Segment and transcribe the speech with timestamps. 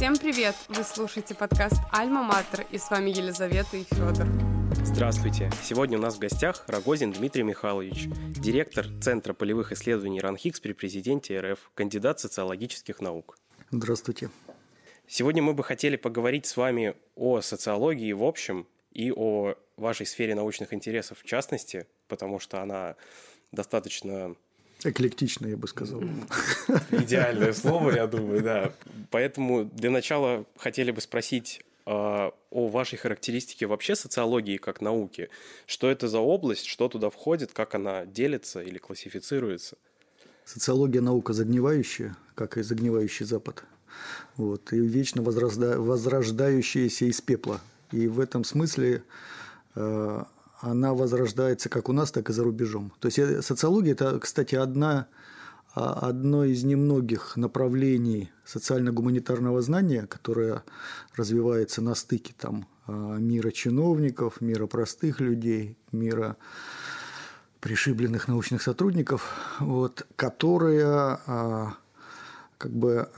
[0.00, 0.56] Всем привет!
[0.68, 4.26] Вы слушаете подкаст «Альма Матер» и с вами Елизавета и Федор.
[4.82, 5.50] Здравствуйте!
[5.62, 11.38] Сегодня у нас в гостях Рогозин Дмитрий Михайлович, директор Центра полевых исследований РАНХИКС при президенте
[11.38, 13.36] РФ, кандидат социологических наук.
[13.70, 14.30] Здравствуйте.
[15.06, 20.34] Сегодня мы бы хотели поговорить с вами о социологии в общем и о вашей сфере
[20.34, 22.96] научных интересов в частности, потому что она
[23.52, 24.34] достаточно
[24.82, 26.02] Эклектично, я бы сказал.
[26.90, 28.72] Идеальное слово, я думаю, да.
[29.10, 35.28] Поэтому для начала хотели бы спросить э, о вашей характеристике вообще социологии как науки.
[35.66, 39.76] Что это за область, что туда входит, как она делится или классифицируется?
[40.44, 43.64] Социология наука загнивающая, как и загнивающий Запад.
[44.36, 45.78] Вот, и вечно возрожда...
[45.78, 47.60] возрождающаяся из пепла.
[47.92, 49.02] И в этом смысле
[49.74, 50.24] э,
[50.60, 52.92] она возрождается как у нас, так и за рубежом.
[53.00, 55.06] То есть э, социология– это, кстати, одна,
[55.74, 60.62] а, одно из немногих направлений социально-гуманитарного знания, которое
[61.16, 66.36] развивается на стыке там, а, мира чиновников, мира простых людей, мира
[67.60, 71.74] пришибленных научных сотрудников, вот, которая а,
[72.58, 73.08] как бы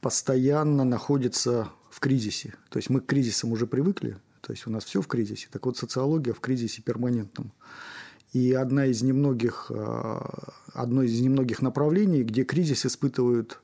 [0.00, 2.54] постоянно находится в кризисе.
[2.70, 4.16] То есть мы к кризисам уже привыкли,
[4.50, 5.46] то есть у нас все в кризисе.
[5.48, 7.52] Так вот, социология в кризисе перманентном.
[8.32, 13.60] И одна из немногих, а, одно из немногих направлений, где кризис испытывают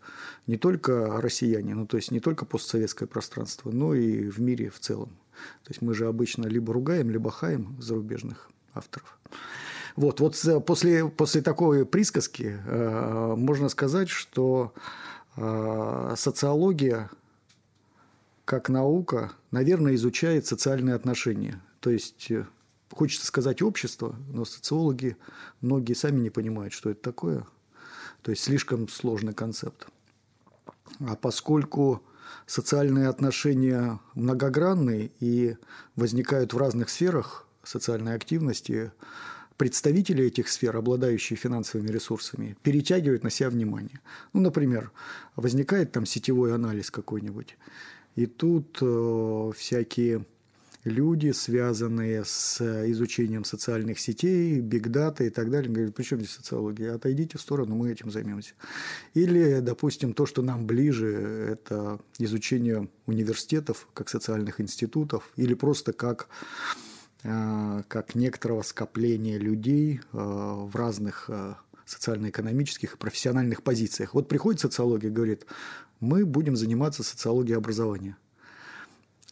[0.47, 4.79] не только россияне, ну, то есть не только постсоветское пространство, но и в мире в
[4.79, 5.09] целом.
[5.65, 9.19] То есть мы же обычно либо ругаем, либо хаем зарубежных авторов.
[9.97, 14.73] Вот, вот после, после такой присказки э, можно сказать, что
[15.37, 17.11] э, социология
[18.47, 21.61] как наука, наверное, изучает социальные отношения.
[21.81, 22.47] То есть, э,
[22.91, 25.17] хочется сказать общество, но социологи
[25.61, 27.45] многие сами не понимают, что это такое.
[28.23, 29.89] То есть, слишком сложный концепт.
[31.01, 32.03] А поскольку
[32.47, 35.57] социальные отношения многогранные и
[35.97, 38.93] возникают в разных сферах социальной активности,
[39.57, 44.01] представители этих сфер, обладающие финансовыми ресурсами, перетягивают на себя внимание.
[44.33, 44.93] Ну, например,
[45.35, 47.57] возникает там сетевой анализ какой-нибудь,
[48.17, 50.25] и тут э, всякие
[50.85, 52.61] люди, связанные с
[52.91, 56.95] изучением социальных сетей, бигдата и так далее, говорят, при чем здесь социология?
[56.95, 58.55] Отойдите в сторону, мы этим займемся.
[59.13, 61.09] Или, допустим, то, что нам ближе,
[61.53, 66.29] это изучение университетов как социальных институтов, или просто как
[67.23, 71.29] э, как некоторого скопления людей э, в разных
[71.85, 74.15] социально-экономических и профессиональных позициях.
[74.15, 75.47] Вот приходит социология и говорит,
[76.01, 78.17] мы будем заниматься социологией образования.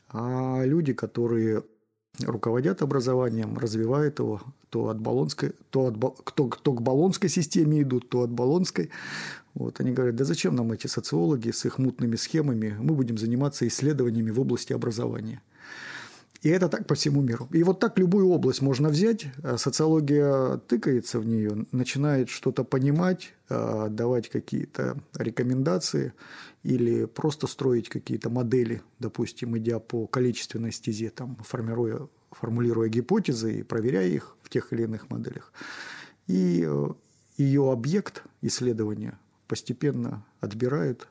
[0.09, 1.65] А люди, которые
[2.21, 8.09] руководят образованием, развивают его, то от Болонской, то от, кто, кто к Болонской системе идут,
[8.09, 8.91] то от Болонской.
[9.55, 13.67] Вот, они говорят, да зачем нам эти социологи с их мутными схемами, мы будем заниматься
[13.67, 15.43] исследованиями в области образования.
[16.43, 17.49] И это так по всему миру.
[17.53, 23.33] И вот так любую область можно взять, а социология тыкается в нее, начинает что-то понимать,
[23.49, 26.13] а, давать какие-то рекомендации
[26.65, 33.63] или просто строить какие-то модели, допустим, идя по количественной стезе, там, формируя, формулируя гипотезы и
[33.63, 35.53] проверяя их в тех или иных моделях.
[36.27, 36.89] И э,
[37.37, 41.07] ее объект исследования постепенно отбирают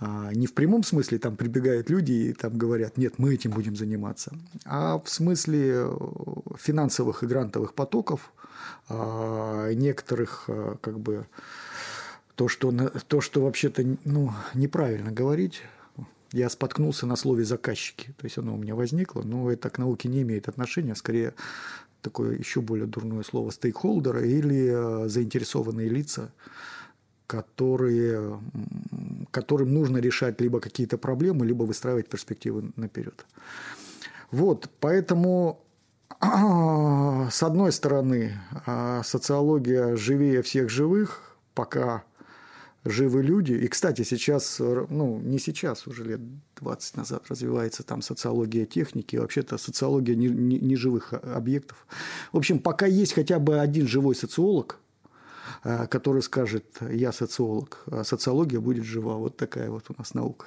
[0.00, 3.74] а, не в прямом смысле там прибегают люди и там говорят, нет, мы этим будем
[3.74, 4.32] заниматься,
[4.64, 5.96] а в смысле э,
[6.56, 8.32] финансовых и грантовых потоков,
[8.88, 11.26] а, некоторых э, как бы
[12.38, 12.72] то, что,
[13.08, 15.62] то, что вообще-то ну, неправильно говорить,
[16.30, 18.14] я споткнулся на слове заказчики.
[18.16, 21.34] То есть оно у меня возникло, но это к науке не имеет отношения, скорее
[22.00, 26.30] такое еще более дурное слово стейкхолдеры или э, заинтересованные лица,
[27.26, 28.40] которые,
[29.32, 33.26] которым нужно решать либо какие-то проблемы, либо выстраивать перспективы наперед.
[34.30, 35.60] Вот, поэтому
[36.22, 42.04] с одной стороны, а, социология живее всех живых, пока
[42.90, 43.52] живы люди.
[43.52, 46.20] И, кстати, сейчас, ну, не сейчас, уже лет
[46.56, 51.86] 20 назад развивается там социология техники, вообще-то социология неживых объектов.
[52.32, 54.80] В общем, пока есть хотя бы один живой социолог,
[55.64, 59.14] Э, который скажет, я социолог, а социология будет жива.
[59.14, 60.46] Вот такая вот у нас наука.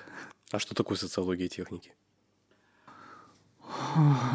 [0.52, 1.94] А что такое социология техники?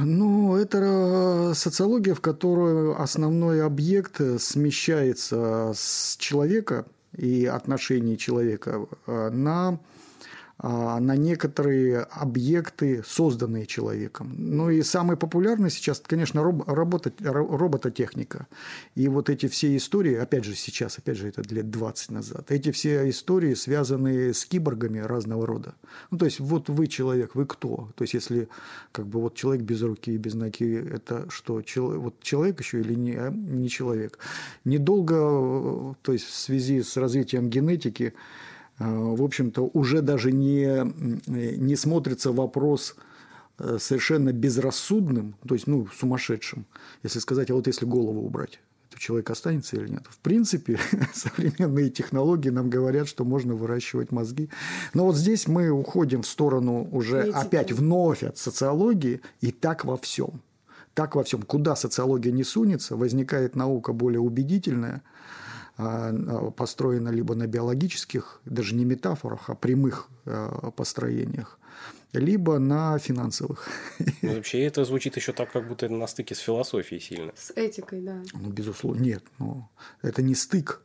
[0.03, 6.87] Ну, это социология, в которой основной объект смещается с человека
[7.17, 9.79] и отношений человека э, на
[10.63, 14.35] на некоторые объекты, созданные человеком.
[14.39, 18.47] Ну и самый популярный сейчас, конечно, роб, робототехника.
[18.95, 22.73] И вот эти все истории, опять же сейчас, опять же это лет 20 назад, эти
[22.73, 25.75] все истории связаны с киборгами разного рода.
[26.11, 27.91] Ну то есть вот вы человек, вы кто?
[27.95, 28.49] То есть если
[28.93, 31.61] как бы вот человек без руки и без ноги, это что?
[31.61, 34.19] Чел, вот человек еще или не, а, не человек?
[34.65, 40.93] Недолго, то есть в связи с развитием генетики, Э, в общем-то, уже даже не,
[41.27, 42.97] не смотрится вопрос
[43.59, 46.67] э, совершенно безрассудным, то есть, ну, сумасшедшим,
[47.03, 50.03] если сказать, а вот если голову убрать, то человек останется или нет.
[50.11, 50.79] В принципе,
[51.15, 54.51] современные технологии нам говорят, что можно выращивать мозги.
[54.93, 57.35] Но вот здесь мы уходим в сторону уже Этики.
[57.35, 60.43] опять вновь от социологии, и так во всем.
[60.93, 61.43] Так во всем.
[61.43, 65.46] Куда социология не сунется, возникает наука более убедительная– а, а,
[65.77, 71.59] построена либо на биологических, даже не метафорах, а прямых а, построениях,
[72.13, 73.69] либо на финансовых.
[74.23, 77.33] Ну, вообще это звучит еще так, как будто это на стыке с философией сильно.
[77.37, 78.23] С этикой, да.
[78.33, 79.23] Ну, безусловно, нет.
[79.39, 79.71] Но
[80.03, 80.83] это не стык.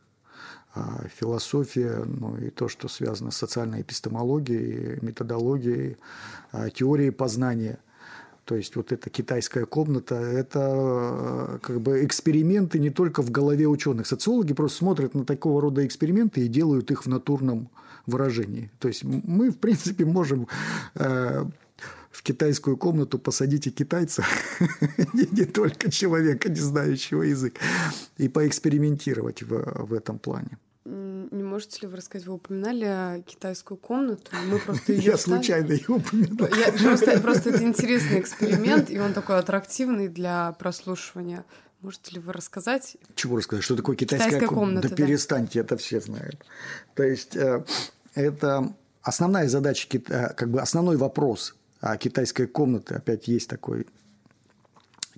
[0.74, 5.96] А философия, ну и то, что связано с социальной эпистемологией, методологией,
[6.74, 7.78] теорией познания–
[8.44, 10.60] то есть вот эта китайская комната, это
[11.54, 14.06] э, как бы эксперименты не только в голове ученых.
[14.06, 17.70] Социологи просто смотрят на такого рода эксперименты и делают их в натурном
[18.06, 18.70] выражении.
[18.80, 20.48] То есть мы, в принципе, можем
[20.96, 21.44] э,
[22.10, 24.24] в китайскую комнату посадить и китайца,
[25.12, 27.54] не, только человека, не знающего язык,
[28.18, 30.58] и поэкспериментировать в этом плане.
[30.84, 35.86] Не можете ли вы рассказать, вы упоминали китайскую комнату, мы просто ее Я случайно ее
[35.88, 36.48] упомянула.
[36.56, 41.44] Я, просто, просто это интересный эксперимент, и он такой аттрактивный для прослушивания.
[41.82, 42.96] Можете ли вы рассказать?
[43.14, 43.64] Чего рассказать?
[43.64, 44.88] Что такое китайская, китайская комната?
[44.88, 46.44] Да, да перестаньте, это все знают.
[46.94, 47.64] То есть э,
[48.14, 51.54] это основная задача, э, как бы основной вопрос
[51.98, 53.86] китайской комнаты, опять есть такой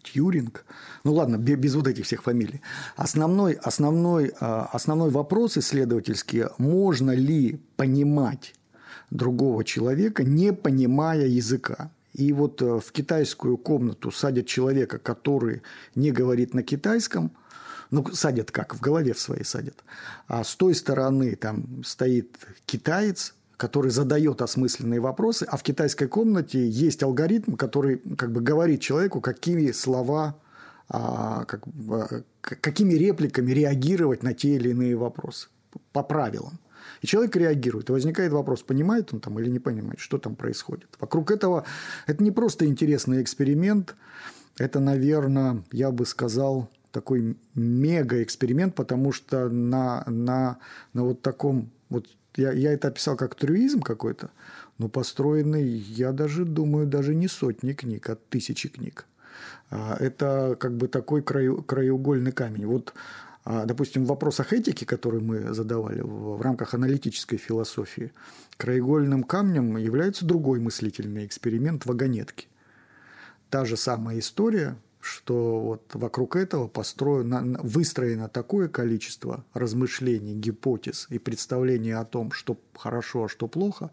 [0.04, 0.64] Тьюринг.
[1.02, 2.60] Ну ладно, без вот этих всех фамилий.
[2.96, 8.54] Основной, основной, а, основной вопрос исследовательский, можно ли понимать
[9.10, 11.90] другого человека, не понимая языка.
[12.12, 15.62] И вот э, в китайскую комнату садят человека, который
[15.94, 17.32] не говорит на китайском,
[17.90, 19.84] ну, садят как, в голове в своей садят.
[20.28, 26.68] А с той стороны там стоит китаец, который задает осмысленные вопросы, а в китайской комнате
[26.68, 30.36] есть алгоритм, который как бы говорит человеку, какими слова,
[30.88, 35.48] а, как, а, какими репликами реагировать на те или иные вопросы
[35.92, 36.58] по правилам.
[37.00, 37.88] И человек реагирует.
[37.88, 40.88] И возникает вопрос, понимает он там или не понимает, что там происходит.
[41.00, 41.64] Вокруг этого
[42.06, 43.94] это не просто интересный эксперимент,
[44.56, 50.58] это, наверное, я бы сказал, такой мега-эксперимент, потому что на, на,
[50.92, 52.06] на вот таком вот
[52.36, 54.30] я, я это описал как трюизм какой-то,
[54.78, 59.06] но построенный, я даже думаю, даже не сотни книг, а тысячи книг.
[59.70, 62.66] А, это как бы такой краеугольный камень.
[62.66, 62.94] Вот,
[63.44, 68.12] а, допустим, в вопросах этики, которые мы задавали в рамках аналитической философии,
[68.56, 72.48] краеугольным камнем является другой мыслительный эксперимент вагонетки.
[73.50, 81.18] Та же самая история, что вот вокруг этого построено, выстроено такое количество размышлений, гипотез и
[81.18, 83.90] представлений о том, что хорошо, а что плохо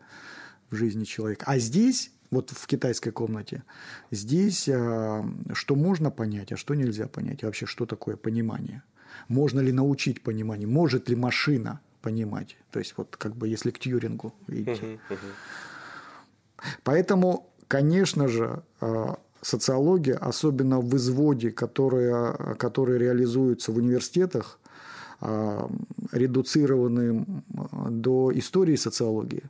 [0.69, 1.43] в жизни человека.
[1.47, 3.63] А здесь, вот в китайской комнате,
[4.09, 8.81] здесь а, что можно понять, а что нельзя понять, и вообще что такое понимание.
[9.27, 13.80] Можно ли научить пониманию, может ли машина понимать, то есть вот как бы если к
[13.80, 14.97] Тьюрингу идти.
[16.83, 24.60] Поэтому, конечно же, а, социология, особенно в изводе, которые, которые реализуются в университетах,
[25.19, 25.69] а,
[26.12, 27.44] редуцированным
[27.90, 29.44] до истории социологии,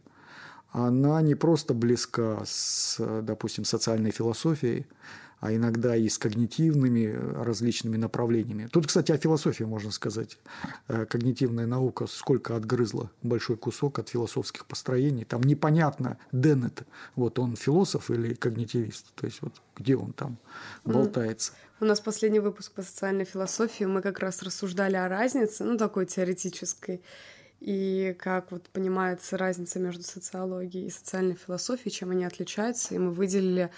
[0.72, 4.86] она не просто близка с, допустим, социальной философией,
[5.42, 8.70] а иногда и с когнитивными э, различными направлениями.
[8.72, 10.38] Тут, кстати, о философии можно сказать.
[10.88, 15.26] Э, когнитивная наука сколько отгрызла большой кусок от философских построений.
[15.26, 16.84] Там непонятно, Деннет,
[17.16, 20.38] вот он философ или когнитивист, то есть вот где он там
[20.86, 21.54] болтается.
[21.80, 26.06] У нас последний выпуск по социальной философии, мы как раз рассуждали о разнице, ну, такой
[26.06, 27.02] теоретической,
[27.60, 33.12] и как вот понимается разница между социологией и социальной философией, чем они отличаются, и мы
[33.12, 33.72] выделили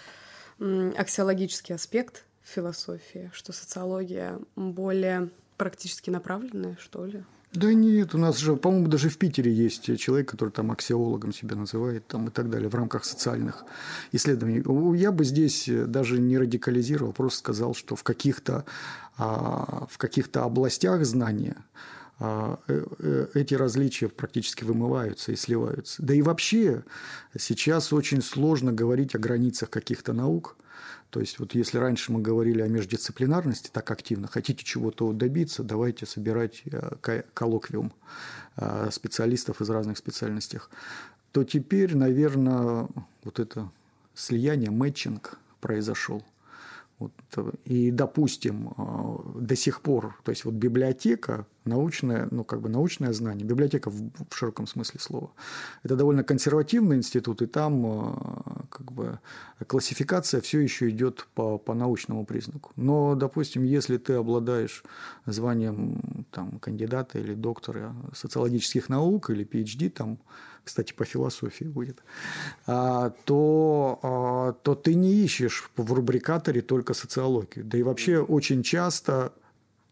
[0.95, 7.23] аксиологический аспект философии, что социология более практически направленная, что ли?
[7.53, 11.55] Да нет, у нас же, по-моему, даже в Питере есть человек, который там аксиологом себя
[11.55, 13.63] называет там, и так далее в рамках социальных
[14.11, 14.63] исследований.
[14.97, 18.65] Я бы здесь даже не радикализировал, просто сказал, что в каких-то,
[19.17, 22.02] а, в каких-то областях знания э, э,
[23.33, 26.01] эти различия практически вымываются и сливаются.
[26.01, 26.83] Да и вообще
[27.37, 30.55] сейчас очень сложно говорить о границах каких-то наук.
[31.09, 36.05] То есть вот если раньше мы говорили о междисциплинарности так активно, хотите чего-то добиться, давайте
[36.05, 37.91] собирать э, коллоквиум
[38.91, 40.59] специалистов из разных специальностей,
[41.31, 42.87] то теперь, наверное,
[43.23, 43.71] вот это
[44.13, 46.23] слияние, мэтчинг произошел.
[47.03, 48.73] Вот, и, допустим,
[49.35, 54.11] до сих пор, то есть вот библиотека научное, ну, как бы научное знание, библиотека в,
[54.29, 55.31] в широком смысле слова.
[55.83, 58.15] Это довольно консервативный институт, и там э,
[58.69, 59.19] как бы
[59.67, 62.71] классификация все еще идет по, по научному признаку.
[62.75, 64.83] Но, допустим, если ты обладаешь
[65.25, 70.19] званием там, кандидата или доктора социологических наук или PhD, там,
[70.63, 72.03] кстати, по философии будет,
[72.65, 77.65] а, то, а, то ты не ищешь в рубрикаторе только социологию.
[77.65, 79.33] Да и вообще очень часто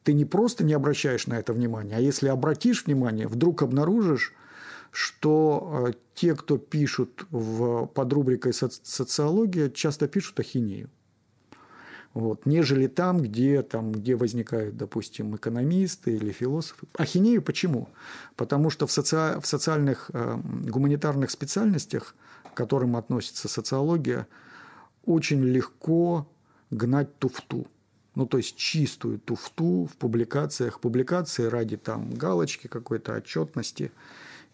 [0.04, 4.34] ты не просто не обращаешь на это внимание, а если обратишь внимание, вдруг обнаружишь,
[4.92, 10.90] что э, те, кто пишут в, под рубрикой социология, часто пишут ахинею.
[12.14, 16.88] Вот, нежели там, где, там, где возникают, допустим, экономисты или философы.
[16.98, 17.88] Ахинею почему?
[18.36, 19.40] Потому что в, соци...
[19.40, 24.28] в социальных э, гуманитарных специальностях, к которым относится социология,
[25.06, 26.28] очень легко
[26.70, 27.68] гнать туфту
[28.16, 33.92] ну, то есть чистую туфту в публикациях, публикации ради там галочки какой-то, отчетности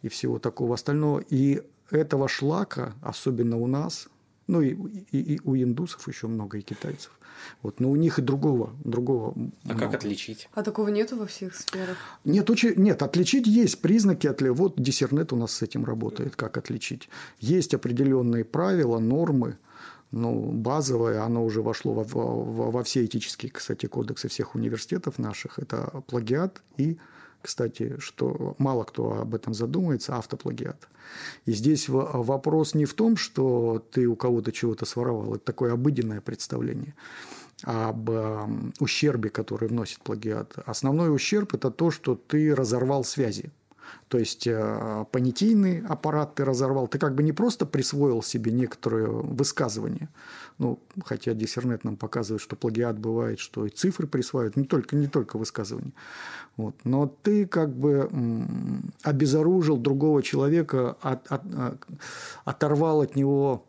[0.04, 1.24] и всего такого остального.
[1.30, 4.10] И этого шлака, особенно у нас,
[4.48, 4.75] ну и,
[5.12, 7.12] и, и у индусов еще много, и китайцев.
[7.62, 9.34] Вот, но у них и другого, другого.
[9.34, 9.80] А много.
[9.80, 10.50] как отличить?
[10.54, 11.98] А такого нету во всех сферах?
[12.25, 14.27] Нет, очень, нет, отличить есть признаки.
[14.27, 14.50] Отли...
[14.50, 17.10] Вот диссернет у нас с этим работает, как отличить.
[17.39, 19.58] Есть определенные правила, нормы,
[20.12, 25.60] ну, базовое, оно уже вошло во, во, во все этические, кстати, кодексы всех университетов наших.
[25.60, 26.98] Это плагиат и,
[27.41, 30.88] кстати, что мало кто об этом задумается, автоплагиат.
[31.46, 36.22] И здесь вопрос не в том, что ты у кого-то чего-то своровал, это такое обыденное
[36.22, 36.96] представление
[37.63, 38.10] об
[38.79, 40.53] ущербе, который вносит плагиат.
[40.65, 43.51] Основной ущерб– это то, что ты разорвал связи
[44.08, 46.88] то есть э, понятийный аппарат ты разорвал.
[46.88, 50.10] Ты как бы не просто присвоил себе некоторые высказывания.
[50.58, 55.08] Ну, хотя диссернет нам показывает, что плагиат бывает, что и цифры присваивают, не только, не
[55.08, 55.94] только высказывания.
[56.56, 56.75] Вот.
[56.84, 58.10] Но ты как бы
[59.03, 61.75] обезоружил другого человека, от, от, э,
[62.46, 63.65] оторвал от него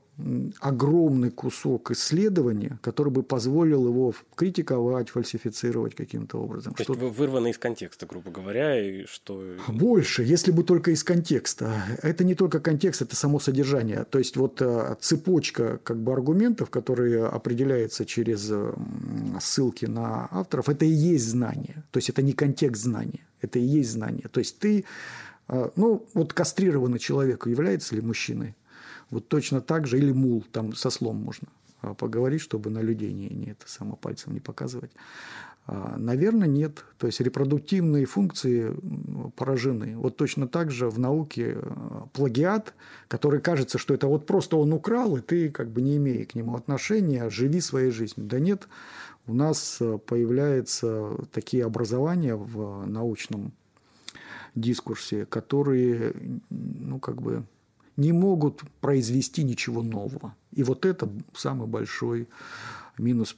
[0.60, 6.74] огромный кусок исследования, который бы позволил его критиковать, фальсифицировать каким-то образом.
[6.74, 6.94] То что...
[6.94, 9.42] есть вырвано из контекста, грубо говоря, и что...
[9.68, 11.84] Больше, если бы только из контекста.
[12.02, 14.04] Это не только контекст, это само содержание.
[14.10, 18.50] То есть вот э, цепочка как бы аргументов, которые определяются через
[19.40, 21.84] ссылки на авторов, это и есть знание.
[21.92, 24.28] То есть это не контекст знания, это и есть знание.
[24.32, 24.84] То есть ты,
[25.48, 28.56] э, ну вот кастрированный человек является ли мужчиной?
[29.10, 31.48] Вот точно так же, или мул, там со слом можно
[31.80, 34.90] а, поговорить, чтобы на людей не, не это само пальцем не показывать.
[35.66, 36.84] А, наверное, нет.
[36.98, 38.74] То есть репродуктивные функции
[39.36, 39.96] поражены.
[39.96, 42.74] Вот точно так же в науке а, плагиат,
[43.06, 46.34] который кажется, что это вот просто он украл, и ты как бы не имея к
[46.34, 48.26] нему отношения, живи своей жизнью.
[48.26, 48.68] Да нет,
[49.26, 53.52] у нас появляются такие образования в научном
[54.54, 56.14] дискурсе, которые,
[56.50, 57.44] ну, как бы
[57.98, 60.34] не могут произвести ничего нового.
[60.52, 62.28] И вот это самый большой
[62.96, 63.36] минус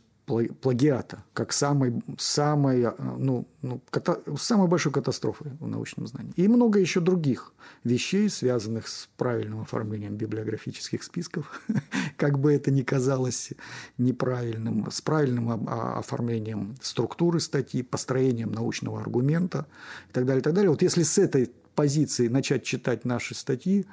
[0.61, 6.33] плагиата, как самой, самой, э, ну, ну, ката, самой большой катастрофы в научном знании.
[6.37, 7.53] И много еще других
[7.83, 11.61] вещей, связанных с правильным оформлением библиографических списков,
[12.17, 13.55] как бы это ни казалось
[13.99, 19.67] неправильным, с правильным оформлением структуры статьи, построением научного аргумента
[20.11, 20.71] и так далее, и так далее.
[20.71, 23.87] Вот если с этой позиции начать читать наши статьи,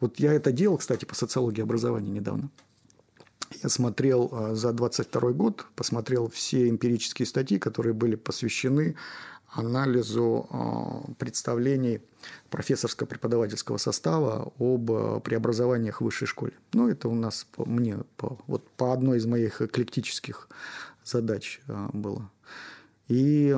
[0.00, 2.50] вот я это делал, кстати, по социологии образования недавно.
[3.62, 8.96] Я смотрел а, за 22 год, посмотрел все эмпирические статьи, которые были посвящены
[9.48, 12.02] анализу а, представлений
[12.50, 16.52] профессорско-преподавательского состава об а, преобразованиях в высшей школе.
[16.72, 20.48] Ну, это у нас по, мне по, вот по одной из моих эклектических
[21.04, 21.60] задач
[21.92, 22.28] было.
[23.08, 23.56] И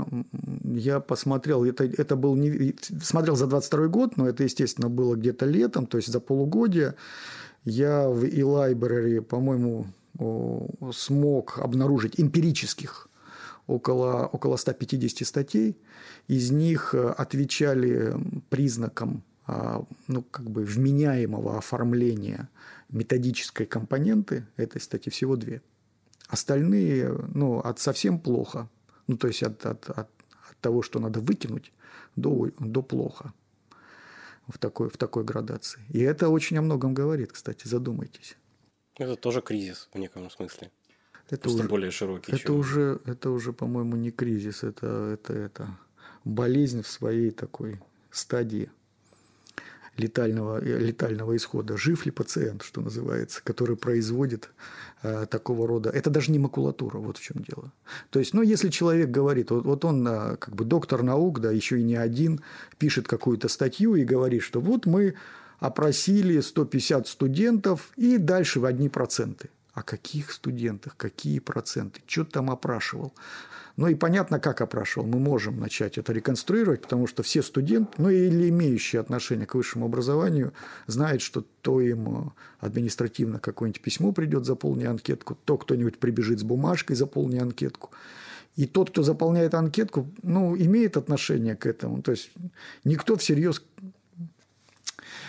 [0.65, 5.47] я посмотрел, это, это был не, смотрел за 22 год, но это, естественно, было где-то
[5.47, 6.95] летом, то есть за полугодие.
[7.65, 9.87] Я в e-library, по-моему,
[10.93, 13.09] смог обнаружить эмпирических
[13.67, 15.77] около, около 150 статей.
[16.27, 18.15] Из них э, отвечали
[18.51, 22.49] признакам а, ну, как бы вменяемого оформления
[22.91, 25.63] методической компоненты этой статьи всего две.
[26.29, 28.69] Остальные, ну, от совсем плохо
[29.09, 30.09] ну, то есть от, от, от,
[30.51, 31.73] от того, что надо выкинуть,
[32.15, 33.33] до, до плохо
[34.47, 35.81] в такой, в такой градации.
[35.91, 38.37] И это очень о многом говорит, кстати, задумайтесь.
[38.97, 40.71] Это тоже кризис в неком смысле.
[41.31, 42.33] Это Просто уже, более широкий.
[42.33, 42.57] Это чем...
[42.57, 45.79] уже, это уже, по-моему, не кризис, это, это, это
[46.25, 48.71] болезнь в своей такой стадии
[49.99, 51.77] летального, летального исхода.
[51.77, 54.51] Жив ли пациент, что называется, который производит
[55.03, 55.91] э, такого рода...
[55.91, 57.73] Это даже не макулатура, вот в чем дело.
[58.11, 61.51] То есть, ну, если человек говорит, вот, вот он э, как бы доктор наук, да,
[61.51, 62.41] еще и не один,
[62.79, 65.15] пишет какую-то статью и говорит, что вот мы
[65.59, 69.51] опросили 150 студентов и дальше в одни проценты.
[69.75, 73.13] О каких студентах, какие проценты, что там опрашивал?
[73.79, 75.07] Ну и понятно, как опрашивал.
[75.07, 79.87] Мы можем начать это реконструировать, потому что все студенты, ну или имеющие отношение к высшему
[79.87, 80.53] образованию,
[80.89, 86.43] знают, что то им э, административно какое-нибудь письмо придет, заполни анкетку, то кто-нибудь прибежит с
[86.43, 87.93] бумажкой, заполни анкетку.
[88.57, 92.03] И тот, кто заполняет анкетку, ну, имеет отношение к этому.
[92.03, 92.33] То есть
[92.83, 93.63] никто всерьез...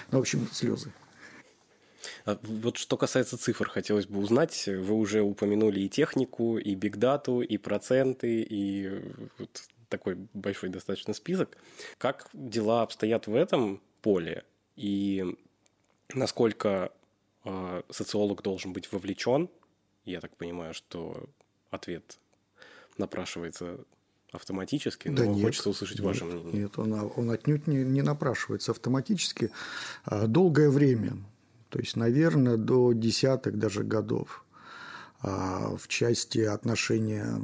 [0.10, 0.92] Ну, в общем, слезы.
[2.26, 4.68] А вот что касается цифр, хотелось бы узнать.
[4.68, 9.02] Вы уже упомянули и технику, и бигдату, и проценты, и
[9.38, 11.58] вот такой большой достаточно список.
[11.98, 14.44] Как дела обстоят в этом поле?
[14.76, 15.26] И
[16.14, 16.92] насколько
[17.44, 19.50] э, социолог должен быть вовлечен?
[20.06, 21.28] Я так понимаю, что
[21.70, 22.20] ответ
[22.98, 23.80] напрашивается
[24.32, 26.64] автоматически, да но нет, хочется услышать нет, ваше мнение.
[26.64, 29.52] Нет, он, он отнюдь не, не напрашивается автоматически.
[30.04, 31.18] А долгое время
[31.70, 34.46] то есть, наверное, до десятых даже годов
[35.22, 37.42] а в части отношения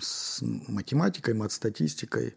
[0.00, 2.34] с математикой, матстатистикой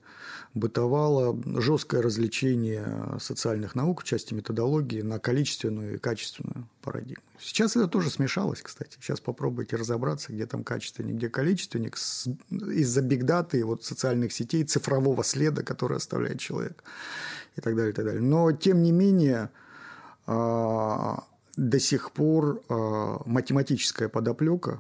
[0.54, 7.24] бытовало жесткое развлечение социальных наук в части методологии на количественную и качественную парадигму.
[7.40, 8.98] Сейчас это тоже смешалось, кстати.
[9.02, 15.64] Сейчас попробуйте разобраться, где там качественник, где количественник из-за бигдаты, вот социальных сетей, цифрового следа,
[15.64, 16.84] который оставляет человек
[17.56, 18.22] и так далее, и так далее.
[18.22, 19.50] Но, тем не менее,
[20.28, 24.80] до сих пор а, математическая подоплека,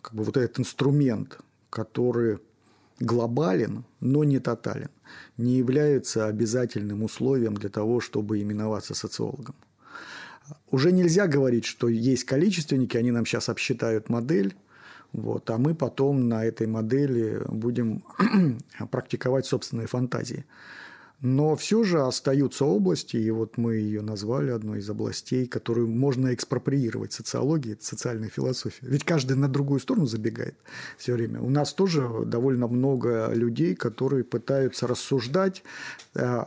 [0.00, 1.38] как бы вот этот инструмент,
[1.68, 2.38] который
[3.00, 4.90] глобален, но не тотален,
[5.36, 9.56] не является обязательным условием для того, чтобы именоваться социологом.
[10.70, 14.54] Уже нельзя говорить, что есть количественники, они нам сейчас обсчитают модель,
[15.12, 18.04] вот, а мы потом на этой модели будем
[18.90, 20.44] практиковать собственные фантазии.
[21.22, 26.32] Но все же остаются области, и вот мы ее назвали одной из областей, которую можно
[26.32, 28.86] экспроприировать социологии, социальной философии.
[28.86, 30.54] Ведь каждый на другую сторону забегает
[30.96, 31.40] все время.
[31.42, 35.62] У нас тоже довольно много людей, которые пытаются рассуждать,
[36.14, 36.44] э,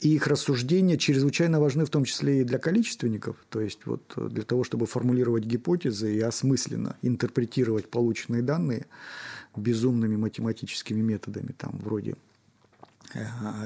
[0.00, 4.42] и их рассуждения чрезвычайно важны в том числе и для количественников, то есть вот для
[4.42, 8.86] того, чтобы формулировать гипотезы и осмысленно интерпретировать полученные данные
[9.54, 12.25] безумными математическими методами, там, вроде Э,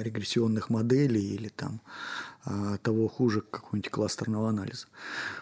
[0.02, 1.80] регрессионных моделей или там
[2.46, 4.86] э, того хуже какого-нибудь кластерного анализа.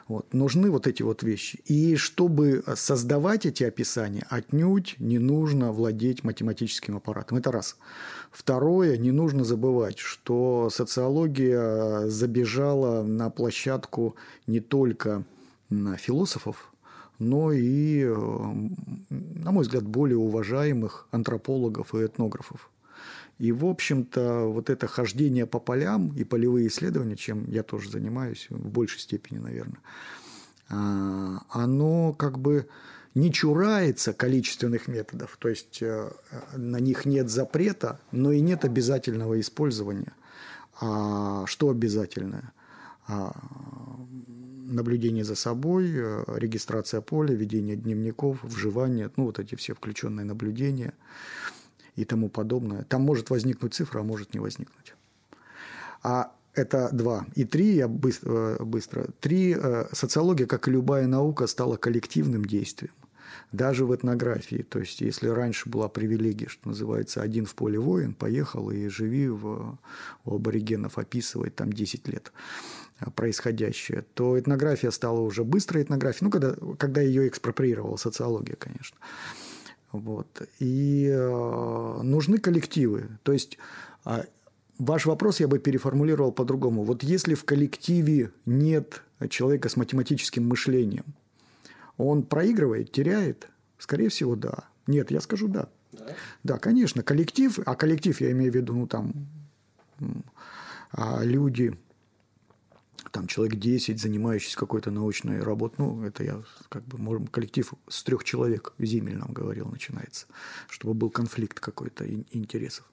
[0.06, 0.32] Вот.
[0.32, 1.60] Нужны вот эти вот вещи.
[1.66, 7.38] И чтобы создавать эти описания, отнюдь не нужно владеть математическим аппаратом.
[7.38, 7.76] Это раз.
[8.30, 15.24] Второе, не нужно забывать, что социология забежала на площадку не только
[15.70, 16.72] на философов,
[17.18, 18.14] но и, э,
[19.10, 22.70] на мой взгляд, более уважаемых антропологов и этнографов.
[23.38, 28.48] И, в общем-то, вот это хождение по полям и полевые исследования, чем я тоже занимаюсь
[28.50, 29.78] в большей степени, наверное,
[30.68, 32.68] а, оно как бы
[33.14, 36.10] не чурается количественных методов, то есть э,
[36.56, 40.12] на них нет запрета, но и нет обязательного использования.
[40.80, 42.52] А что обязательное?
[43.06, 43.34] А,
[44.66, 50.92] наблюдение за собой, э, регистрация поля, ведение дневников, вживание, ну вот эти все включенные наблюдения–
[51.98, 52.84] и тому подобное.
[52.84, 54.94] Там может возникнуть цифра, а может не возникнуть.
[56.02, 57.26] А это два.
[57.34, 59.06] И три, я быстро, э, быстро.
[59.20, 62.92] Три, э, социология, как и любая наука, стала коллективным действием.
[63.52, 64.62] Даже в этнографии.
[64.62, 69.28] То есть, если раньше была привилегия, что называется, один в поле воин, поехал и живи
[69.28, 69.78] в,
[70.24, 72.32] у аборигенов, описывать там 10 лет
[73.14, 78.98] происходящее, то этнография стала уже быстрой этнографией, ну, когда, когда ее экспроприировала социология, конечно.
[79.92, 80.42] Вот.
[80.58, 83.08] И э, нужны коллективы.
[83.22, 83.58] То есть
[84.04, 84.24] э,
[84.78, 86.84] ваш вопрос я бы переформулировал по-другому.
[86.84, 91.04] Вот если в коллективе нет человека с математическим мышлением,
[91.96, 93.48] он проигрывает, теряет?
[93.78, 94.64] Скорее всего, да.
[94.86, 95.68] Нет, я скажу да.
[95.92, 96.06] Да,
[96.44, 99.12] да конечно, коллектив, а коллектив я имею в виду, ну там
[100.92, 101.76] а люди,
[103.18, 105.74] там человек 10, занимающихся какой-то научной работой.
[105.78, 110.26] Ну, это я как бы, можем, коллектив с трех человек, Зимель нам говорил, начинается,
[110.68, 112.84] чтобы был конфликт какой-то интересов.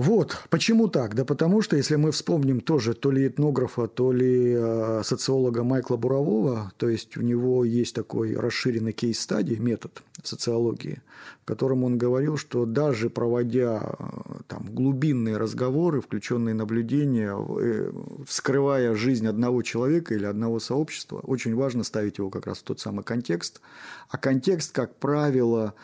[0.00, 0.44] Вот.
[0.48, 1.14] Почему так?
[1.14, 5.98] Да потому что, если мы вспомним тоже то ли этнографа, то ли э, социолога Майкла
[5.98, 11.02] Бурового, то есть у него есть такой расширенный кейс-стадий, метод социологии,
[11.42, 14.04] в котором он говорил, что даже проводя э,
[14.48, 17.92] там, глубинные разговоры, включенные наблюдения, э,
[18.26, 22.80] вскрывая жизнь одного человека или одного сообщества, очень важно ставить его как раз в тот
[22.80, 23.60] самый контекст.
[24.08, 25.74] А контекст, как правило,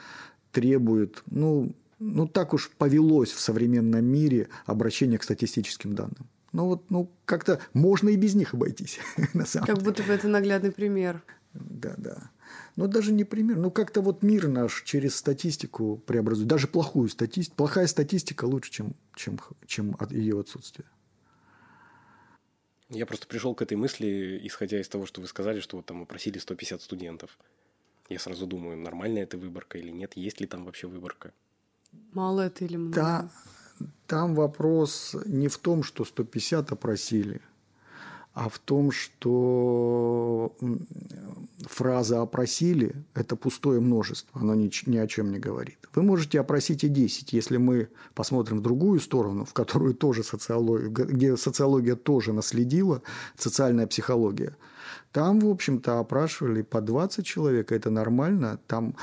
[0.52, 6.28] требует, ну, ну, так уж повелось в современном мире обращение к статистическим данным.
[6.52, 8.98] Ну, вот, ну, как-то можно и без них обойтись,
[9.34, 11.22] на самом Как будто бы это наглядный пример.
[11.52, 12.30] Да, да.
[12.76, 13.56] Но даже не пример.
[13.56, 16.48] Ну, как-то вот мир наш через статистику преобразует.
[16.48, 17.56] Даже плохую статистику.
[17.56, 20.86] Плохая статистика лучше, чем, чем, чем от ее отсутствие.
[22.88, 26.02] Я просто пришел к этой мысли, исходя из того, что вы сказали, что вот там
[26.02, 27.36] опросили 150 студентов.
[28.08, 31.32] Я сразу думаю, нормальная это выборка или нет, есть ли там вообще выборка.
[32.12, 32.94] Мало это или много?
[32.94, 33.28] Да,
[34.06, 37.40] там вопрос не в том, что 150 опросили,
[38.32, 40.54] а в том, что
[41.66, 45.78] фраза «опросили»– это пустое множество, оно ни, ни о чем не говорит.
[45.94, 50.88] Вы можете опросить и 10, если мы посмотрим в другую сторону, в которую тоже социология,
[50.88, 53.00] где социология тоже наследила,
[53.36, 54.54] социальная психология.
[55.12, 58.58] Там, в общем-то, опрашивали по 20 человек, это нормально.
[58.66, 58.94] Там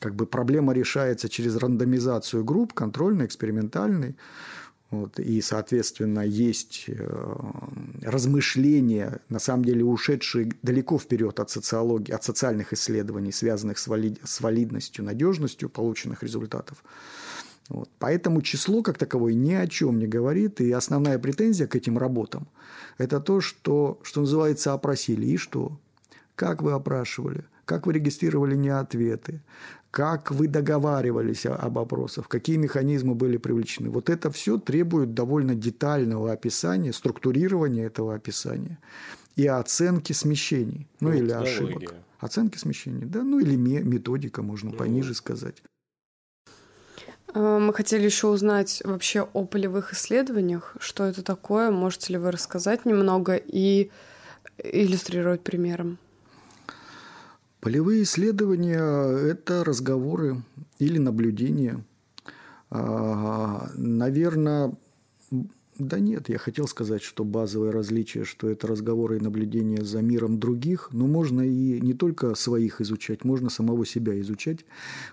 [0.00, 4.16] как бы проблема решается через рандомизацию групп, контрольной, экспериментальной.
[4.90, 7.36] Вот, и, соответственно, есть э,
[8.02, 14.18] размышления, на самом деле ушедшие далеко вперед от социологии, от социальных исследований, связанных с, валид,
[14.24, 16.82] с валидностью, надежностью полученных результатов.
[17.68, 17.88] Вот.
[18.00, 20.60] Поэтому число как таковое ни о чем не говорит.
[20.60, 22.48] И основная претензия к этим работам–
[22.98, 25.26] это то, что, что называется, опросили.
[25.26, 25.78] И что?
[26.34, 27.44] Как вы опрашивали?
[27.64, 29.40] Как вы регистрировали неответы?
[29.90, 33.90] Как вы договаривались об опросах, какие механизмы были привлечены.
[33.90, 38.78] Вот это все требует довольно детального описания, структурирования этого описания
[39.36, 41.94] и оценки смещений, ну, ну или ошибок.
[42.18, 44.76] Оценки смещений, да, ну или методика, можно ну.
[44.76, 45.62] пониже сказать.
[47.32, 52.30] А, мы хотели еще узнать вообще о полевых исследованиях, что это такое, можете ли вы
[52.30, 53.90] рассказать немного и
[54.58, 55.98] иллюстрировать примером?
[57.60, 58.80] Полевые исследования–
[59.30, 60.42] это разговоры
[60.78, 61.84] или наблюдения.
[62.70, 64.74] А, Наверное,
[65.78, 70.38] да нет, я хотел сказать, что базовое различие, что это разговоры и наблюдения за миром
[70.40, 74.64] других, но можно и не только своих изучать, можно самого себя изучать.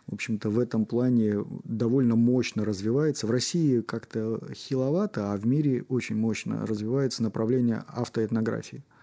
[0.08, 3.28] В общем-то, в этом плане довольно мощно развивается.
[3.28, 8.86] В России как-то хиловато, а в мире очень мощно развивается направление автоэтнографии–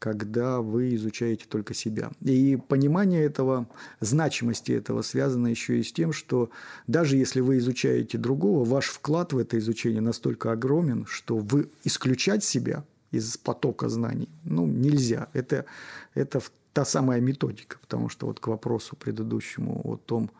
[0.00, 2.10] когда вы изучаете только себя.
[2.22, 3.66] И понимание этого,
[4.00, 6.50] значимости этого связано еще и с тем, что
[6.86, 12.42] даже если вы изучаете другого, ваш вклад в это изучение настолько огромен, что вы исключать
[12.42, 12.82] себя
[13.12, 15.28] из потока знаний ну, нельзя.
[15.34, 15.66] Это,
[16.14, 16.40] это
[16.72, 20.30] та самая методика, потому что вот к вопросу предыдущему о том,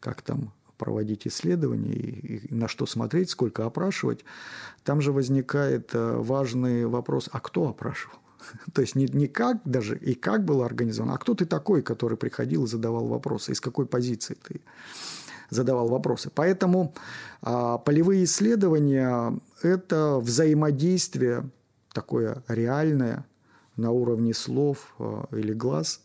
[0.00, 4.24] как там проводить исследования и, и на что смотреть, сколько опрашивать,
[4.82, 8.18] там же возникает э, важный вопрос, а кто опрашивал?
[8.72, 12.16] То есть не, не как даже и как было организовано, а кто ты такой, который
[12.16, 14.60] приходил и задавал вопросы, из какой позиции ты
[15.50, 16.30] задавал вопросы.
[16.34, 16.94] Поэтому
[17.42, 21.48] а, полевые исследования– это взаимодействие
[21.92, 23.24] такое реальное
[23.76, 26.00] на уровне слов а, или глаз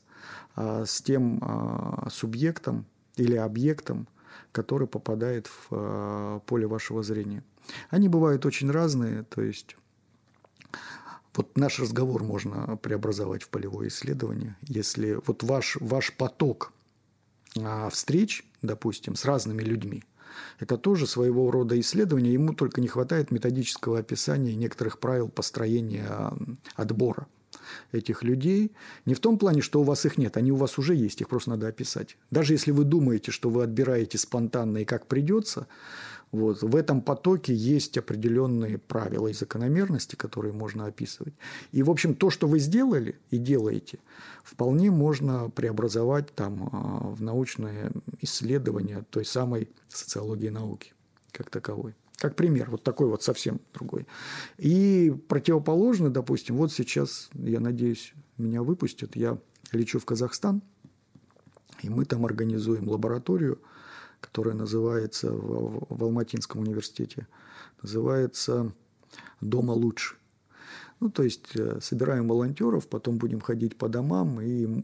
[0.56, 4.08] а, с тем а, субъектом или объектом,
[4.52, 7.43] который попадает в а, поле вашего зрения.
[7.89, 9.75] Они бывают очень разные, то есть
[11.35, 16.73] вот наш разговор можно преобразовать в полевое исследование, если вот ваш, ваш поток
[17.57, 20.03] а, встреч, допустим, с разными людьми,
[20.59, 26.31] это тоже своего рода исследование, ему только не хватает методического описания некоторых правил построения
[26.75, 27.27] отбора
[27.91, 28.71] этих людей.
[29.05, 31.29] Не в том плане, что у вас их нет, они у вас уже есть, их
[31.29, 32.17] просто надо описать.
[32.31, 35.67] Даже если вы думаете, что вы отбираете спонтанно и как придется,
[36.31, 36.61] вот.
[36.61, 41.33] В этом потоке есть определенные правила и закономерности, которые можно описывать.
[41.71, 43.99] И, в общем, то, что вы сделали и делаете,
[44.43, 50.93] вполне можно преобразовать там, а, в научное исследование той самой социологии науки
[51.31, 51.95] как таковой.
[52.17, 54.05] Как пример, вот такой вот совсем другой.
[54.57, 59.37] И противоположно, допустим, вот сейчас, я надеюсь, меня выпустят, я
[59.71, 60.61] лечу в Казахстан,
[61.81, 63.59] и мы там организуем лабораторию–
[64.21, 67.27] которая называется в, в Алматинском университете,
[67.82, 68.71] называется
[69.41, 70.15] «Дома лучше».
[70.99, 74.84] Ну, то есть э, собираем волонтеров, потом будем ходить по домам и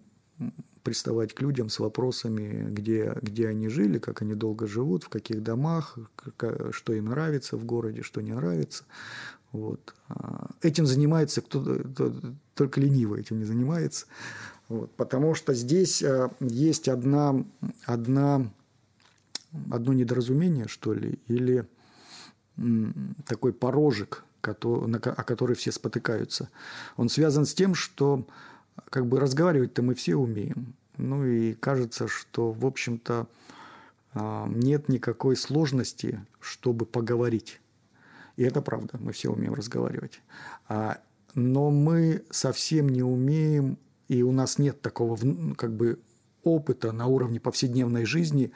[0.84, 5.42] приставать к людям с вопросами, где, где они жили, как они долго живут, в каких
[5.42, 5.98] домах,
[6.72, 8.84] что им нравится в городе, что не нравится.
[9.52, 9.96] Вот.
[10.10, 11.82] А, этим занимается кто
[12.54, 14.06] только ленивый этим не занимается.
[14.68, 14.92] Вот.
[14.92, 17.46] Потому что здесь э, есть одна,
[17.86, 18.52] одна,
[19.72, 21.68] одно недоразумение, что ли, или
[23.26, 26.50] такой порожек, о который все спотыкаются.
[26.98, 28.28] Он связан с тем, что
[28.90, 30.76] как бы разговаривать-то мы все умеем.
[30.98, 33.28] Ну и кажется, что, в общем-то,
[34.14, 37.60] а, нет никакой сложности, чтобы поговорить.
[38.38, 40.22] И это правда, мы все умеем разговаривать.
[40.68, 41.00] А,
[41.34, 45.18] но мы совсем не умеем, и у нас нет такого
[45.56, 46.00] как бы
[46.44, 48.52] опыта на уровне повседневной жизни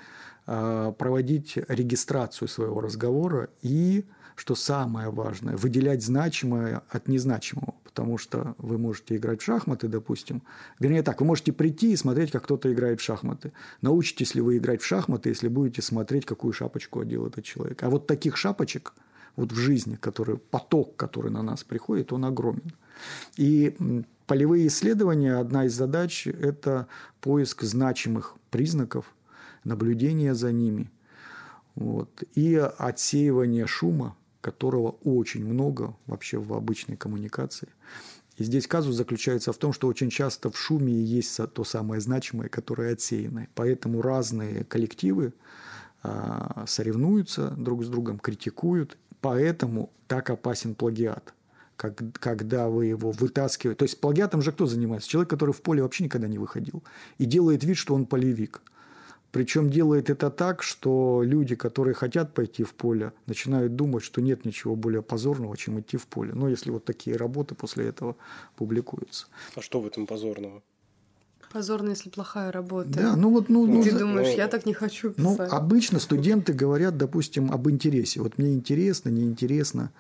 [0.50, 8.78] проводить регистрацию своего разговора и, что самое важное, выделять значимое от незначимого потому что вы
[8.78, 10.42] можете играть в шахматы, допустим.
[10.80, 13.52] Вернее так, вы можете прийти и смотреть, как кто-то играет в шахматы.
[13.82, 17.84] Научитесь ли вы играть в шахматы, если будете смотреть, какую шапочку одел этот человек.
[17.84, 18.94] А вот таких шапочек
[19.36, 22.72] вот в жизни, который, поток, который на нас приходит, он огромен.
[23.36, 23.76] И
[24.28, 26.88] полевые исследования, одна из задач– это
[27.20, 29.14] поиск значимых признаков,
[29.63, 30.91] наблюдение за ними
[31.76, 37.69] вот, и отсеивание шума, которого очень много вообще в обычной коммуникации.
[38.38, 42.48] И здесь казус заключается в том, что очень часто в шуме есть то самое значимое,
[42.48, 43.48] которое отсеяно.
[43.54, 45.34] Поэтому разные коллективы
[46.04, 48.98] а, соревнуются друг с другом, критикуют.
[49.19, 51.34] Поэтому так опасен плагиат
[51.80, 53.78] как, когда вы его вытаскиваете.
[53.78, 55.10] То есть плагиатом же кто занимается?
[55.10, 56.84] Человек, который в поле вообще никогда не выходил
[57.17, 58.62] и делает вид, что он полевик.
[59.32, 64.44] Причем делает это так, что люди, которые хотят пойти в поле, начинают думать, что нет
[64.46, 66.34] ничего более позорного, чем идти в поле.
[66.34, 68.15] Но если вот такие работы после этого
[68.56, 69.28] публикуются.
[69.56, 70.63] А что в этом позорного?
[71.52, 72.89] Позорно, если плохая работа.
[72.89, 75.52] Да, ну вот, ну, ну ты ну, думаешь, я так не хочу ну, писать.
[75.52, 78.22] Ну, обычно студенты говорят, допустим, об интересе.
[78.22, 79.92] Вот мне интересно, неинтересно.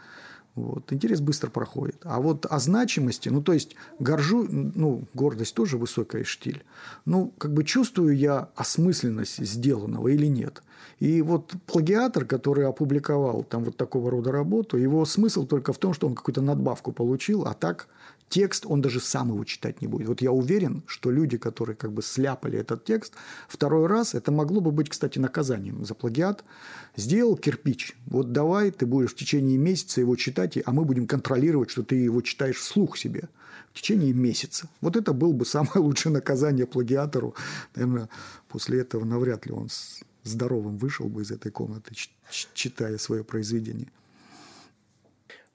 [0.59, 0.91] Вот.
[0.91, 1.97] Интерес быстро проходит.
[2.03, 6.63] А вот о значимости, ну, то есть, горжу, ну, гордость тоже высокая штиль.
[7.05, 10.61] Ну, как бы чувствую я осмысленность сделанного или нет.
[10.99, 15.93] И вот плагиатор, который опубликовал там вот такого рода работу, его смысл только в том,
[15.93, 17.87] что он какую-то надбавку получил, а так
[18.29, 20.07] текст, он даже сам его читать не будет.
[20.07, 23.13] Вот я уверен, что люди, которые как бы сляпали этот текст,
[23.47, 26.43] второй раз, это могло бы быть, кстати, наказанием за плагиат,
[26.95, 31.69] сделал кирпич, вот давай ты будешь в течение месяца его читать, а мы будем контролировать,
[31.69, 33.29] что ты его читаешь вслух себе
[33.73, 34.69] в течение месяца.
[34.81, 37.35] Вот это было бы самое лучшее наказание плагиатору.
[37.75, 38.09] Наверное,
[38.47, 39.69] после этого навряд ли он
[40.23, 41.95] здоровым вышел бы из этой комнаты,
[42.53, 43.91] читая свое произведение.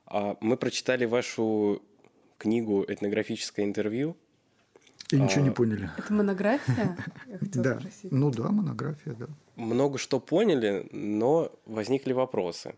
[0.07, 1.83] А мы прочитали вашу
[2.39, 4.17] книгу «Этнографическое интервью».
[5.11, 5.45] И ничего а...
[5.45, 5.91] не поняли.
[5.97, 6.97] Это монография?
[7.41, 7.81] Да.
[8.11, 9.27] Ну да, монография, да.
[9.57, 12.75] Много что поняли, но возникли вопросы.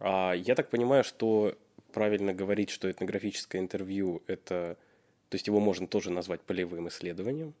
[0.00, 1.56] А я так понимаю, что
[1.92, 4.76] правильно говорить, что этнографическое интервью– это...
[5.28, 7.54] То есть его можно тоже назвать полевым исследованием?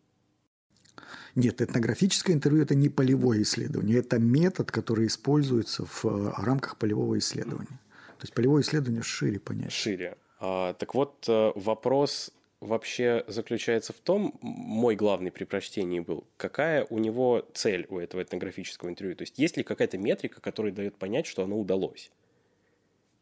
[1.34, 7.18] Нет, этнографическое интервью– это не полевое исследование, это метод, который используется в э, рамках полевого
[7.18, 7.80] исследования.
[8.18, 9.70] То есть полевое исследование шире понятие.
[9.70, 10.16] Шире.
[10.44, 16.84] А, так вот, э, вопрос вообще заключается в том, мой главный при прочтении был, какая
[16.90, 19.14] у него цель у этого этнографического интервью.
[19.14, 22.10] То есть есть ли какая-то метрика, которая дает понять, что оно удалось?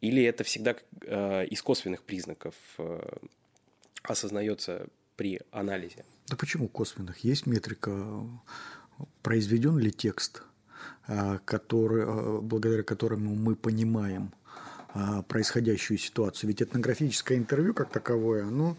[0.01, 3.19] Или это всегда э, из косвенных признаков э,
[4.03, 6.07] осознается при анализе?
[6.27, 7.19] Да почему косвенных?
[7.19, 8.27] Есть метрика,
[9.23, 10.43] произведен ли текст,
[11.45, 14.33] который, благодаря которому мы понимаем
[15.29, 16.49] происходящую ситуацию.
[16.49, 18.77] Ведь этнографическое интервью как таковое, оно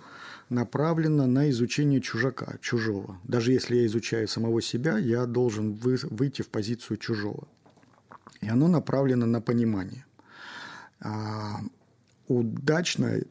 [0.49, 3.19] направлено на изучение чужака, чужого.
[3.23, 7.47] Даже если я изучаю самого себя, я должен вы, выйти в позицию чужого.
[8.41, 10.05] И оно направлено на понимание.
[10.99, 11.61] А,
[12.27, 13.23] удачное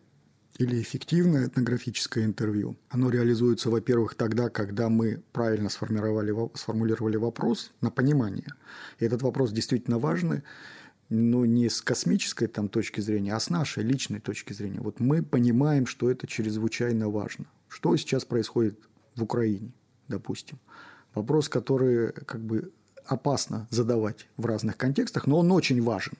[0.58, 7.90] или эффективное этнографическое интервью, оно реализуется, во-первых, тогда, когда мы правильно сформировали, сформулировали вопрос на
[7.90, 8.52] понимание.
[8.98, 10.42] И этот вопрос действительно важный,
[11.10, 14.80] но не с космической там точки зрения, а с нашей личной точки зрения.
[14.80, 17.46] Вот мы понимаем, что это чрезвычайно важно.
[17.68, 18.78] Что сейчас происходит
[19.16, 19.72] в Украине,
[20.06, 20.60] допустим?
[21.14, 22.72] Вопрос, который как бы
[23.04, 26.12] опасно задавать в разных контекстах, но он очень важен.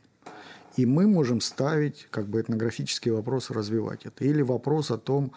[0.77, 4.25] И мы можем ставить как бы этнографические вопросы, развивать это.
[4.25, 5.33] Или вопрос о том,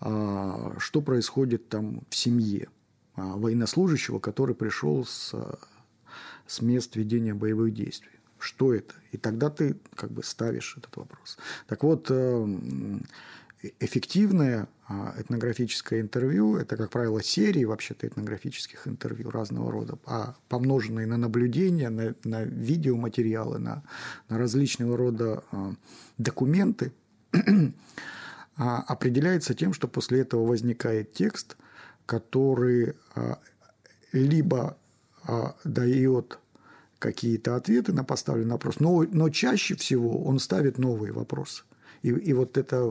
[0.00, 2.68] а, что происходит там в семье
[3.14, 5.34] а, военнослужащего, который пришел с,
[6.46, 8.94] с мест ведения боевых действий что это.
[9.12, 11.38] И тогда ты как бы ставишь этот вопрос.
[11.68, 13.04] Так вот, эм,
[13.78, 21.06] эффективное а, этнографическое интервью– это, как правило, серии вообще-то этнографических интервью разного рода, а помноженные
[21.06, 23.84] на наблюдения, на, на видеоматериалы, на,
[24.28, 25.74] на различного рода а,
[26.18, 26.92] документы,
[28.56, 31.56] а, определяется тем, что после этого возникает текст,
[32.06, 32.94] который
[34.12, 34.76] либо
[35.64, 36.38] дает
[37.02, 41.64] какие-то ответы на поставленный вопрос, но, но чаще всего он ставит новые вопросы.
[42.02, 42.88] И, и вот эта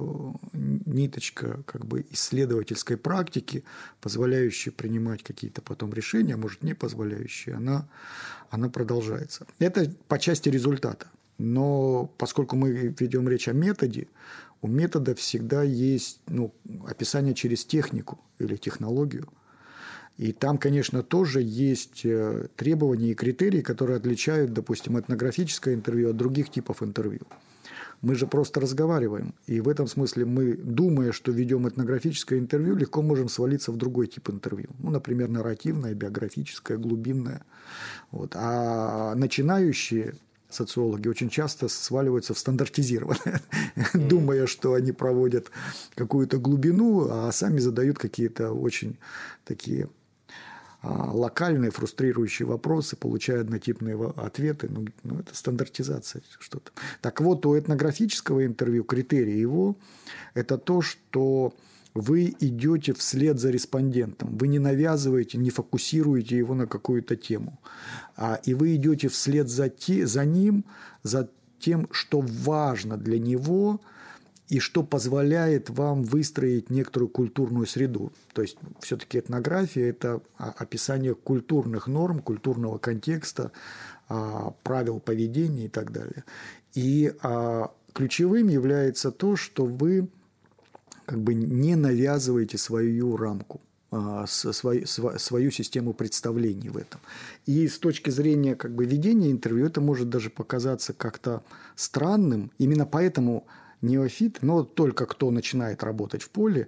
[0.54, 3.63] ниточка как бы исследовательской практики,
[4.02, 7.88] позволяющая принимать какие-то потом решения, а может не позволяющая, она,
[8.50, 9.47] она продолжается.
[9.60, 11.08] Это по части результата.
[11.38, 14.08] Но поскольку мы ведем речь о методе,
[14.62, 16.54] у метода всегда есть ну,
[16.86, 19.28] описание через технику или технологию.
[20.22, 26.18] И там, конечно, тоже есть э, требования и критерии, которые отличают, допустим, этнографическое интервью от
[26.18, 27.22] других типов интервью.
[28.02, 29.34] Мы же просто разговариваем.
[29.48, 34.06] И в этом смысле мы, думая, что ведем этнографическое интервью, легко можем свалиться в другой
[34.06, 34.68] тип интервью.
[34.78, 37.42] Ну, например, нарративное, биографическое, глубинное.
[38.12, 38.36] Вот.
[38.36, 40.14] А начинающие
[40.52, 43.42] социологи очень часто сваливаются в стандартизированное,
[43.96, 45.50] думая, что они проводят
[45.96, 49.00] какую-то глубину, а сами задают какие-то очень
[49.46, 49.90] такие
[50.84, 54.67] локальные фрустрирующие вопросы, получая однотипные ответы.
[54.70, 56.72] Ну, ну, это стандартизация что-то.
[57.02, 59.78] Так вот, у этнографического интервью критерий его–
[60.34, 61.54] это то, что
[61.94, 64.38] вы идете вслед за респондентом.
[64.38, 67.60] Вы не навязываете, не фокусируете его на какую-то тему.
[68.15, 70.65] А, и вы идете вслед за, те, за ним,
[71.04, 73.82] за тем, что важно для него–
[74.52, 78.12] и что позволяет вам выстроить некоторую культурную среду.
[78.34, 83.54] То есть все-таки этнография– это описание культурных норм, культурного контекста,
[84.10, 86.26] а, правил поведения и так далее.
[86.74, 90.10] И а, ключевым является то, что вы
[91.06, 97.00] как бы не навязываете свою рамку а, свою, свою систему представлений в этом.
[97.46, 101.42] И с точки зрения как бы ведения интервью это может даже показаться как-то
[101.78, 102.52] странным.
[102.58, 103.48] Именно поэтому
[103.82, 106.67] неофит, но только кто начинает работать в поле,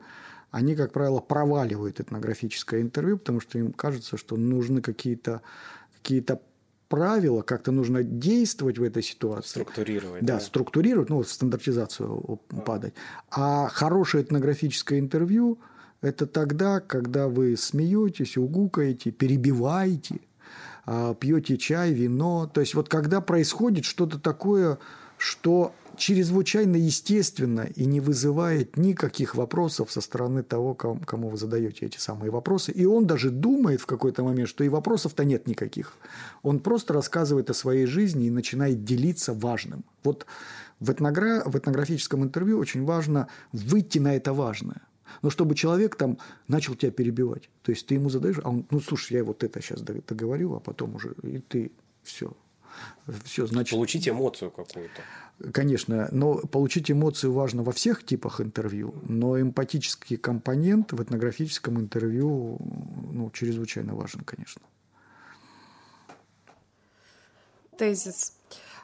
[0.52, 5.42] они, как правило, проваливают этнографическое интервью, потому что им кажется, что нужны какие-то
[5.94, 6.24] какие
[6.90, 9.62] правила, как-то нужно действовать в этой ситуации.
[9.62, 10.24] Структурировать.
[10.24, 10.40] Да, да.
[10.40, 12.56] структурировать, ну, стандартизацию а.
[12.62, 12.94] падать.
[13.32, 15.58] А хорошее этнографическое интервью–
[16.02, 20.20] это тогда, когда вы смеетесь, угукаете, перебиваете,
[20.86, 22.52] а, пьете чай, вино.
[22.54, 24.78] То есть вот когда происходит что-то такое,
[25.18, 31.98] что чрезвычайно естественно и не вызывает никаких вопросов со стороны того, кому вы задаете эти
[31.98, 32.72] самые вопросы.
[32.72, 35.94] И он даже думает в какой-то момент, что и вопросов-то нет никаких.
[36.42, 39.84] Он просто рассказывает о своей жизни и начинает делиться важным.
[40.04, 40.26] Вот
[40.80, 41.44] в, этногра...
[41.46, 44.82] в этнографическом интервью очень важно выйти на это важное.
[45.22, 47.50] Но чтобы человек там начал тебя перебивать.
[47.62, 50.60] То есть ты ему задаешь, а он, ну слушай, я вот это сейчас договорю, а
[50.60, 52.36] потом уже и ты все.
[53.24, 53.72] Все, значит...
[53.72, 55.02] Получить эмоцию какую-то.
[55.52, 62.58] Конечно, но получить эмоцию важно во всех типах интервью, но эмпатический компонент в этнографическом интервью
[63.12, 64.62] ну, чрезвычайно важен, конечно.
[67.78, 68.34] Тезис.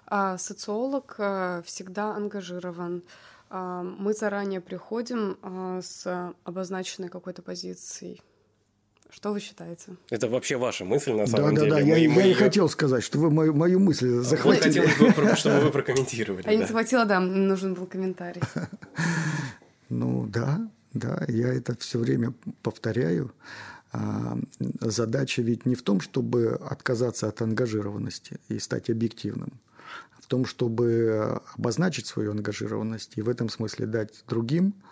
[0.07, 3.03] А, социолог а, всегда ангажирован.
[3.49, 5.37] А, мы заранее приходим
[5.81, 8.21] с обозначенной какой-то позицией.
[9.09, 9.93] Что вы считаете?
[10.11, 11.71] Это вообще ваша мысль, на самом да, деле.
[11.71, 14.79] Да, да, я, мы я и хотел сказать, что вы мою, мою мысль захватили.
[14.81, 16.47] Вот хотелось бы, чтобы вы прокомментировали.
[16.47, 18.41] А не захватила, да, мне нужен был комментарий.
[19.91, 23.33] Ну, да, да, я это все время повторяю.
[23.91, 24.37] А,
[24.81, 29.51] задача ведь не в том, чтобы отказаться от ангажированности и стать объективным,
[30.15, 34.89] а в том, чтобы обозначить свою ангажированность и в этом смысле дать другим а,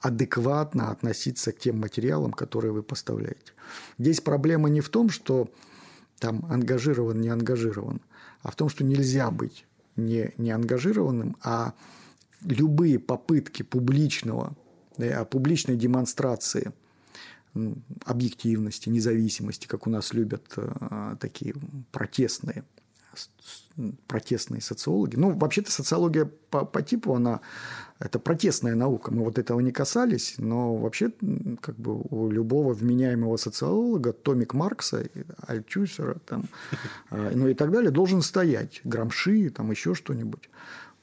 [0.00, 3.52] адекватно относиться к тем материалам, которые вы поставляете.
[3.98, 5.48] Здесь проблема не в том, что
[6.18, 8.00] там ангажирован, не ангажирован,
[8.42, 9.66] а в том, что нельзя быть
[9.96, 11.74] не, не ангажированным, а
[12.42, 14.54] любые попытки публичного,
[14.98, 16.72] да, публичной демонстрации
[18.04, 21.54] объективности, независимости, как у нас любят э, такие
[21.90, 22.64] протестные
[24.06, 25.16] протестные социологи.
[25.16, 27.40] Ну, вообще-то социология по, по типу, она
[27.98, 29.12] это протестная наука.
[29.12, 31.12] Мы вот этого не касались, но вообще
[31.60, 35.08] как бы у любого вменяемого социолога, Томик Маркса,
[35.46, 36.44] Альтюсера, там,
[37.10, 38.80] а, ну и так далее, должен стоять.
[38.84, 40.50] Грамши, там еще что-нибудь.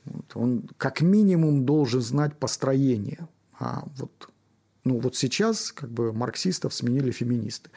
[0.05, 0.25] Вот.
[0.35, 3.27] Он как минимум должен знать построение.
[3.59, 4.29] А вот,
[4.83, 7.69] ну вот сейчас как бы марксистов сменили феминисты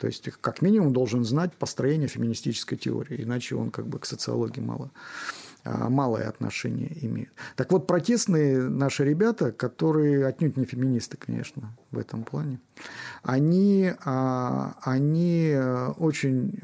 [0.00, 4.60] То есть, как минимум, должен знать построение феминистической теории, иначе он как бы к социологии
[4.60, 4.90] мало,
[5.62, 7.30] а, малое отношение имеет.
[7.54, 12.60] Так вот, протестные наши ребята, которые отнюдь не феминисты, конечно, в этом плане,
[13.22, 15.54] они, а, они
[15.98, 16.58] очень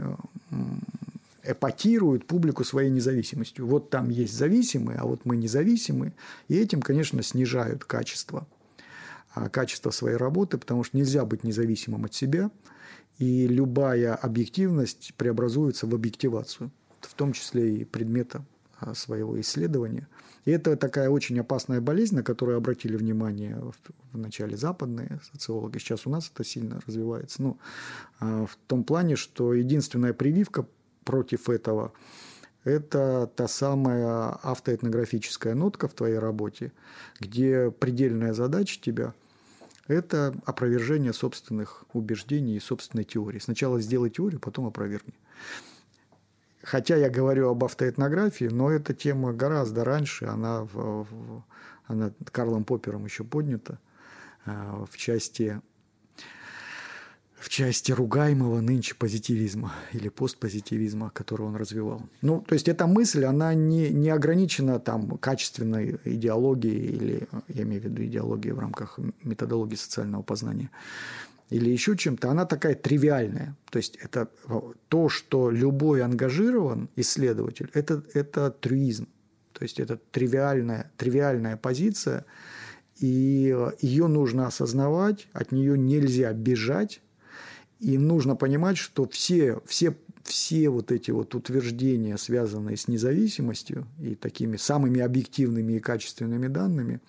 [1.44, 3.66] эпатируют публику своей независимостью.
[3.66, 6.14] Вот там есть зависимые, а вот мы независимые.
[6.48, 8.46] И этим, конечно, снижают качество,
[9.34, 12.50] а, качество своей работы, потому что нельзя быть независимым от себя,
[13.18, 18.44] и любая объективность преобразуется в объективацию, в том числе и предмета
[18.78, 20.06] а, своего исследования.
[20.44, 23.60] И это такая очень опасная болезнь, на которую обратили внимание
[24.12, 25.78] в начале западные социологи.
[25.78, 27.42] Сейчас у нас это сильно развивается.
[27.42, 27.58] Ну,
[28.20, 30.66] а, в том плане, что единственная прививка
[31.04, 31.92] против этого,
[32.64, 36.72] это та самая автоэтнографическая нотка в твоей работе,
[37.20, 39.14] где предельная задача тебя–
[39.88, 43.38] это опровержение собственных убеждений и собственной теории.
[43.38, 45.14] Сначала сделай теорию, потом опровергни.
[46.62, 51.44] Хотя я говорю об автоэтнографии, но эта тема гораздо раньше, она, в,
[51.86, 53.78] она Карлом Поппером еще поднята
[54.44, 55.60] а, в части
[57.38, 62.02] в части ругаемого нынче позитивизма или постпозитивизма, который он развивал.
[62.22, 67.82] Ну, то есть эта мысль, она не, не ограничена там качественной идеологией или, я имею
[67.82, 70.70] в виду идеологией в рамках методологии социального познания,
[71.50, 73.54] или еще чем-то, она такая тривиальная.
[73.70, 74.28] То есть это
[74.88, 79.08] то, что любой ангажирован исследователь, это, это трюизм.
[79.52, 82.24] То есть это тривиальная, тривиальная позиция,
[82.98, 87.00] и ее нужно осознавать, от нее нельзя бежать,
[87.80, 94.14] и нужно понимать, что все, все, все вот эти вот утверждения, связанные с независимостью и
[94.14, 97.00] такими самыми объективными и качественными данными,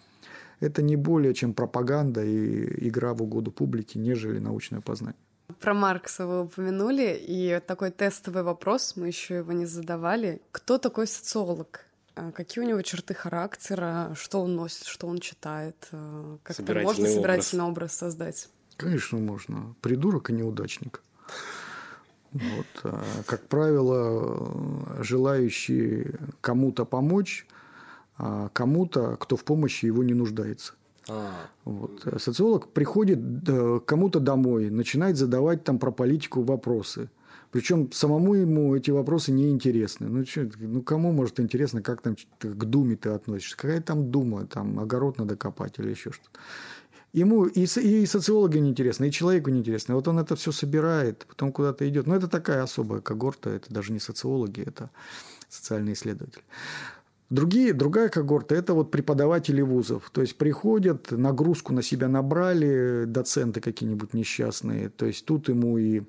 [0.60, 5.20] это не более чем пропаганда и игра в угоду публике, нежели научное познание.
[5.60, 10.42] Про Маркса вы упомянули, и такой тестовый вопрос, мы еще его не задавали.
[10.52, 11.86] Кто такой социолог?
[12.16, 17.08] А какие у него черты характера, что он носит, что он читает, а, как-то можно
[17.08, 17.78] собирательный образ.
[17.78, 18.50] образ создать?
[18.78, 19.76] Конечно, можно.
[19.82, 21.02] Придурок и неудачник.
[22.32, 22.66] Вот.
[22.84, 26.12] А, как правило, желающий
[26.42, 27.48] кому-то помочь,
[28.18, 30.74] а кому-то, кто в помощи его не нуждается.
[31.10, 31.32] А.
[31.66, 32.06] Вот.
[32.18, 37.10] Социолог приходит к кому-то домой, начинает задавать там про политику вопросы.
[37.50, 40.08] Причем самому ему эти вопросы не интересны.
[40.08, 43.56] Ну, что, ну кому может интересно, как там к Думе ты относишься?
[43.56, 44.46] Какая там Дума?
[44.46, 46.38] Там огород надо копать или еще что-то.
[47.18, 49.96] Ему и, и социологу неинтересно, и человеку неинтересно.
[49.96, 52.06] Вот он это все собирает, потом куда-то идет.
[52.06, 54.92] Но это такая особая когорта, это даже не социологи, это
[55.50, 56.44] социальные исследователи.
[57.32, 60.12] Другие, другая когорта– это вот преподаватели вузов.
[60.12, 64.90] То есть, приходят, нагрузку на себя набрали, доценты какие-нибудь несчастные.
[64.90, 66.04] То есть, тут ему и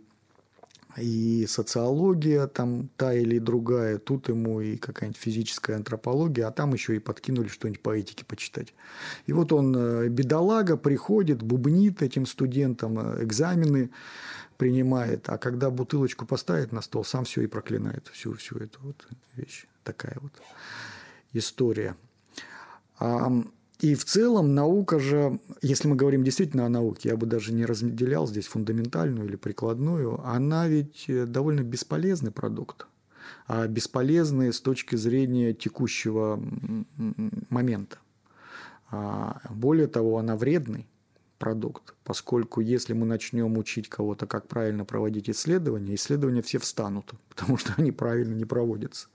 [1.00, 6.96] и социология там та или другая, тут ему и какая-нибудь физическая антропология, а там еще
[6.96, 8.74] и подкинули что-нибудь по этике почитать.
[9.26, 13.90] И вот он, э, бедолага, приходит, бубнит этим студентам, э, экзамены
[14.56, 19.06] принимает, а когда бутылочку поставит на стол, сам все и проклинает, всю, всю эту вот
[19.36, 19.66] вещь.
[19.84, 20.32] Такая вот
[21.32, 21.96] история.
[23.80, 27.64] И в целом наука же, если мы говорим действительно о науке, я бы даже не
[27.64, 32.88] разделял здесь фундаментальную или прикладную, она ведь э, довольно бесполезный продукт.
[33.46, 36.42] А бесполезный с точки зрения текущего
[37.50, 37.98] момента.
[38.90, 40.88] А более того, она вредный
[41.38, 47.56] продукт, поскольку если мы начнем учить кого-то, как правильно проводить исследования, исследования все встанут, потому
[47.56, 49.08] что они правильно не проводятся.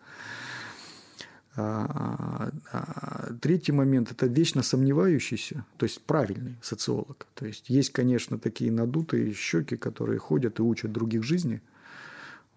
[3.41, 7.27] Третий момент– это вечно сомневающийся, то есть правильный социолог.
[7.35, 11.61] То есть есть, конечно, такие надутые щеки, которые ходят и учат других жизни.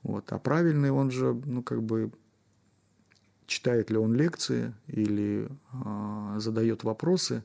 [0.03, 0.33] Вот.
[0.33, 2.11] А правильный он же, ну, как бы,
[3.47, 7.43] читает ли он лекции или э, задает вопросы,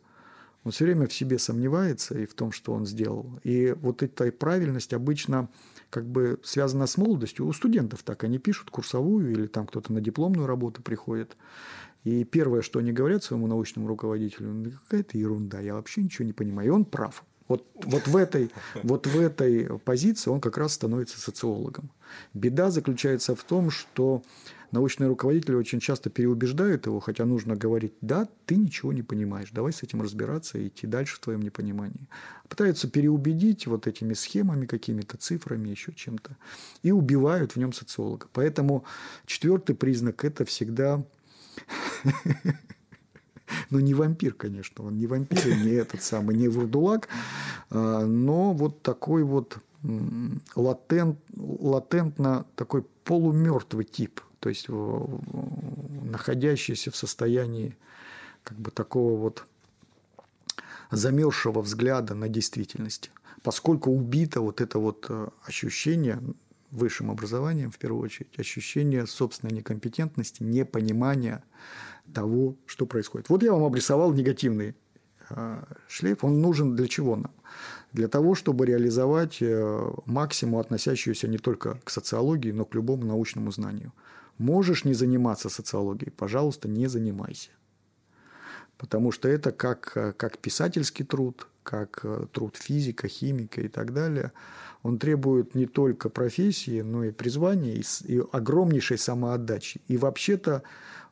[0.63, 3.39] он все время в себе сомневается и в том, что он сделал.
[3.43, 5.49] И вот эта правильность обычно
[5.89, 7.47] как бы связана с молодостью.
[7.47, 11.35] У студентов так, они пишут курсовую или там кто-то на дипломную работу приходит.
[12.03, 16.33] И первое, что они говорят своему научному руководителю, ну, какая-то ерунда, я вообще ничего не
[16.33, 16.67] понимаю.
[16.67, 17.23] И он прав.
[17.47, 18.49] Вот, вот, в этой,
[18.81, 21.91] вот в этой позиции он как раз становится социологом.
[22.33, 24.23] Беда заключается в том, что
[24.71, 29.73] научные руководители очень часто переубеждают его, хотя нужно говорить, да, ты ничего не понимаешь, давай
[29.73, 32.07] с этим разбираться и идти дальше в твоем непонимании.
[32.47, 36.37] Пытаются переубедить вот этими схемами, какими-то цифрами, еще чем-то,
[36.83, 38.27] и убивают в нем социолога.
[38.31, 38.85] Поэтому
[39.25, 41.03] четвертый признак– это всегда
[43.69, 47.07] ну, не вампир, конечно, он не вампир, не этот самый, не вурдулак,
[47.69, 49.57] а, но вот такой вот
[50.55, 57.75] латент, латентно такой полумертвый тип, то есть находящийся в состоянии
[58.43, 59.45] как бы такого вот
[60.91, 63.11] замерзшего взгляда на действительность.
[63.43, 66.21] Поскольку убито вот это вот э, ощущение
[66.71, 71.43] высшим образованием, в первую очередь, ощущение собственной некомпетентности, непонимания
[72.13, 73.29] того, что происходит.
[73.29, 74.75] Вот я вам обрисовал негативный
[75.29, 76.23] э, шлейф.
[76.23, 77.31] Он нужен для чего нам?
[77.93, 83.51] Для того, чтобы реализовать э, максимум, относящуюся не только к социологии, но к любому научному
[83.51, 83.93] знанию.
[84.37, 87.49] Можешь не заниматься социологией, пожалуйста, не занимайся
[88.81, 93.93] потому что это как, э, как писательский труд, как э, труд физика, химика и так
[93.93, 94.31] далее.
[94.81, 99.81] Он требует не только профессии, но и призвания, и, и огромнейшей самоотдачи.
[99.87, 100.63] И вообще-то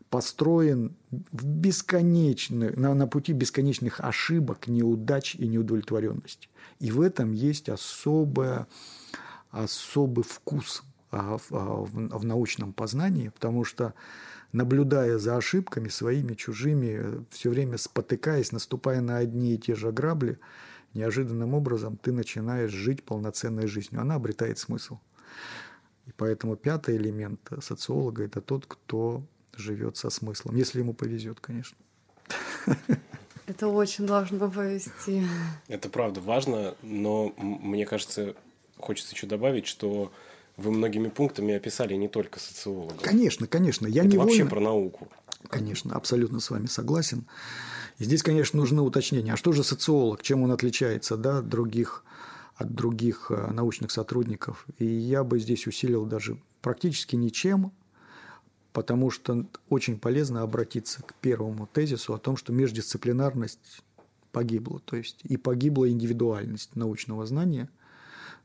[0.10, 6.50] построен в бесконечный, на, на пути бесконечных ошибок, неудач и неудовлетворенности.
[6.80, 8.66] И в этом есть особая,
[9.52, 13.94] особый вкус а, в, а, в, в научном познании, потому что
[14.52, 20.40] наблюдая за ошибками своими, чужими, все время спотыкаясь, наступая на одни и те же грабли,
[20.94, 24.02] неожиданным образом ты начинаешь жить полноценной жизнью.
[24.02, 24.98] Она обретает смысл.
[26.08, 29.24] И поэтому пятый элемент социолога– это тот, кто
[29.56, 31.78] живет со смыслом, если ему повезет, конечно.
[33.46, 35.24] Это очень должно повезти.
[35.68, 38.36] Это правда важно, но мне кажется,
[38.78, 40.12] хочется еще добавить, что
[40.60, 43.02] вы многими пунктами описали не только социологов.
[43.02, 43.88] Конечно, конечно.
[43.88, 45.08] Я Это не вообще про науку.
[45.48, 47.26] Конечно, абсолютно с вами согласен.
[47.98, 49.34] И здесь, конечно, нужны уточнения.
[49.34, 50.22] А что же социолог?
[50.22, 52.04] Чем он отличается да, от других,
[52.56, 54.66] от других э, научных сотрудников?
[54.78, 57.72] И я бы здесь усилил даже практически ничем,
[58.74, 63.82] потому что очень полезно обратиться к первому тезису о том, что междисциплинарность
[64.32, 64.82] погибла.
[64.86, 67.70] То есть и погибла индивидуальность научного знания–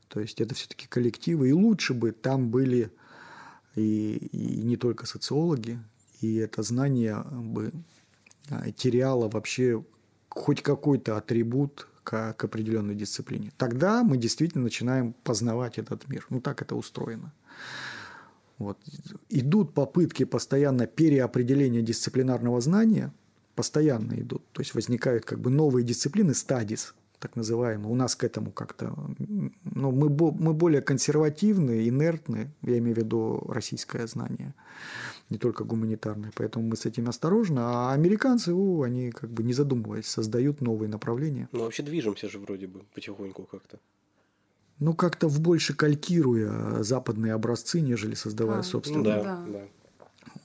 [0.07, 1.49] то есть это все-таки коллективы.
[1.49, 2.91] И лучше бы там были
[3.75, 5.79] и, и не только социологи,
[6.21, 7.71] и это знание бы
[8.49, 9.83] а, теряло вообще
[10.29, 13.51] хоть какой-то атрибут к, к определенной дисциплине.
[13.57, 16.25] Тогда мы действительно начинаем познавать этот мир.
[16.29, 17.33] Ну, так это устроено.
[18.57, 18.77] Вот.
[19.29, 23.13] Идут попытки постоянно переопределения дисциплинарного знания,
[23.55, 24.43] постоянно идут.
[24.53, 26.93] То есть возникают как бы новые дисциплины, стадис–
[27.25, 27.91] так называемый.
[27.91, 28.93] У нас к этому как-то...
[29.17, 34.53] Ну, мы, мы более консервативны, инертны, я имею в виду российское знание,
[35.31, 37.59] не только гуманитарное, поэтому мы с этим осторожны.
[37.59, 41.49] А американцы, о, они как бы не задумываясь, создают новые направления.
[41.51, 43.79] Ну, вообще движемся же вроде бы потихоньку как-то.
[44.77, 49.17] Ну, как-то в больше калькируя западные образцы, нежели создавая а, собственные.
[49.17, 49.61] Ну, да, да.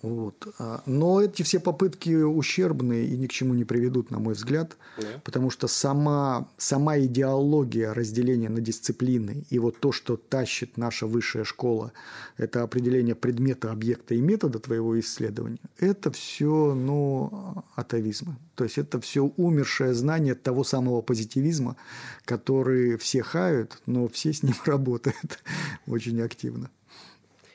[0.03, 0.49] Вот.
[0.59, 4.77] А, но эти все попытки ущербные и ни к чему не приведут, на мой взгляд,
[4.97, 5.07] да.
[5.25, 11.45] потому что сама, сама идеология разделения на дисциплины и вот то, что тащит наша высшая
[11.45, 11.93] школа,
[12.39, 18.37] это определение предмета, объекта и метода твоего исследования, это все ну, атовизмы.
[18.55, 21.77] То есть это все умершее знание того самого позитивизма,
[22.25, 25.43] который все хают, но все с ним работают
[25.87, 26.71] очень активно.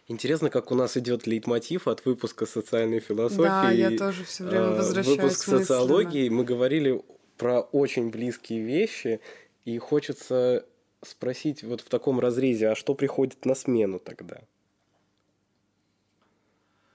[0.07, 3.41] Интересно, как у нас идет лейтмотив от выпуска социальной философии.
[3.41, 6.29] Да, я тоже все время а, возвращаюсь Выпуск социологии.
[6.29, 7.01] Мы говорили
[7.37, 9.19] про очень близкие вещи,
[9.65, 10.65] и хочется
[11.01, 14.41] спросить вот в таком разрезе, а что приходит на смену тогда?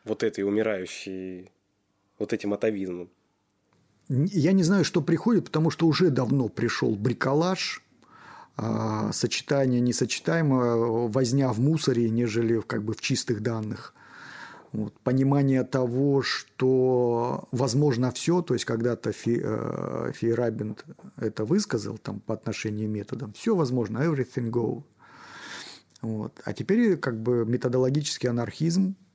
[0.04, 1.50] Вот этой умирающей,
[2.18, 3.10] вот этим атовизмом.
[4.08, 7.82] Я не знаю, что приходит, потому что уже давно пришел бриколаж,
[9.12, 13.94] сочетание несочетаемое, возня в мусоре, нежели как бы в чистых данных.
[14.72, 14.94] Вот.
[15.00, 20.84] Понимание того, что возможно все, то есть когда-то Фи, э, Фейрабинд
[21.16, 24.84] это высказал там, по отношению к методам, все возможно, everything go.
[26.02, 26.40] Вот.
[26.44, 29.09] А теперь как бы методологический анархизм а,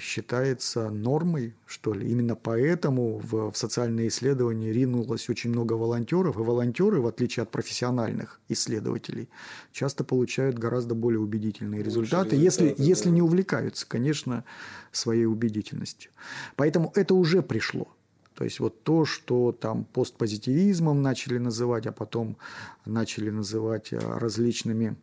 [0.00, 2.10] считается нормой, что ли.
[2.10, 7.50] Именно поэтому в, в социальные исследования ринулось очень много волонтеров, и волонтеры, в отличие от
[7.50, 9.28] профессиональных исследователей,
[9.72, 12.82] часто получают гораздо более убедительные результаты, результаты если, да.
[12.82, 14.44] если не увлекаются, конечно,
[14.92, 16.10] своей убедительностью.
[16.56, 17.88] Поэтому это уже пришло.
[18.34, 22.36] То есть вот то, что там постпозитивизмом начали называть, а потом
[22.84, 24.96] начали называть а, различными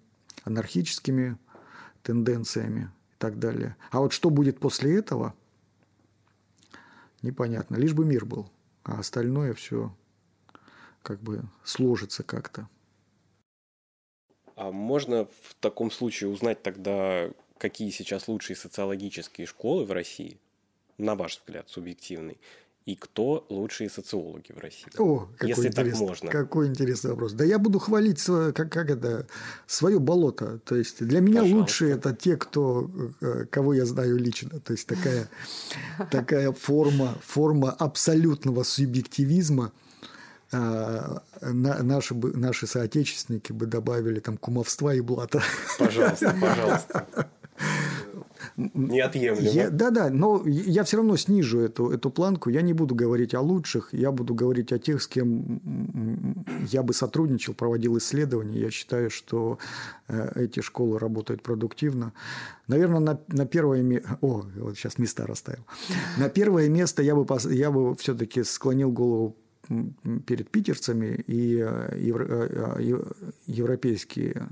[0.44, 1.38] анархическими
[2.04, 2.90] тенденциями,
[3.22, 3.78] так далее.
[3.92, 5.36] А вот что будет после этого,
[7.22, 7.76] непонятно.
[7.76, 8.50] Лишь бы мир был,
[8.84, 9.96] а остальное все
[11.04, 12.68] как бы сложится как-то.
[14.56, 20.40] А можно в таком случае узнать тогда, какие сейчас лучшие социологические школы в России,
[20.98, 22.40] на ваш взгляд, субъективный,
[22.86, 24.88] и кто лучшие социологи в России?
[24.98, 26.30] О, какой если интересный, так можно.
[26.32, 27.34] Какой интересный вопрос.
[27.34, 29.28] Да я буду хвалить свое, как, как это,
[29.68, 30.60] свое болото.
[30.66, 31.58] То есть для меня Пожалуйста.
[31.58, 32.90] лучшие это те, кто,
[33.22, 34.60] э, кого я знаю лично.
[34.60, 35.30] То есть такая,
[36.10, 39.72] такая форма, форма абсолютного субъективизма.
[40.54, 45.42] А, на- наши, наши соотечественники бы добавили там кумовства и блата.
[45.80, 47.30] Пожалуйста, пожалуйста.
[48.58, 49.70] Неотъемлемо.
[49.72, 52.50] Да-да, но я все равно снижу эту, эту планку.
[52.50, 55.62] Я не буду говорить о лучших, я буду говорить о тех, с кем
[56.72, 58.60] я бы сотрудничал, проводил исследования.
[58.60, 59.58] Я считаю, что
[60.08, 62.14] э, эти школы работают продуктивно.
[62.68, 64.18] Наверное, на, на первое место...
[64.22, 65.66] О, вот сейчас места расставил.
[66.18, 69.36] На первое место я бы, я бы все-таки склонил голову
[70.26, 73.12] перед питерцами и э, евро- э, ев-
[73.48, 74.48] европейские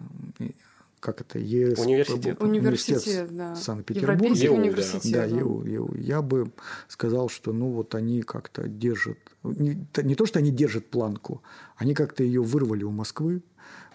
[1.00, 2.41] как это, ЕС, Университет.
[2.41, 3.56] Университет, да.
[3.56, 4.14] Санкт-Петербурга.
[4.14, 4.62] Европейский ЕУ, да.
[4.62, 5.14] университет.
[5.14, 5.36] Да, да.
[5.38, 5.95] ЕУ, ЕУ.
[5.95, 6.52] Я бы
[6.88, 11.41] сказал, что ну вот они как-то держат, не, не то, что они держат планку,
[11.78, 13.41] они как-то ее вырвали у Москвы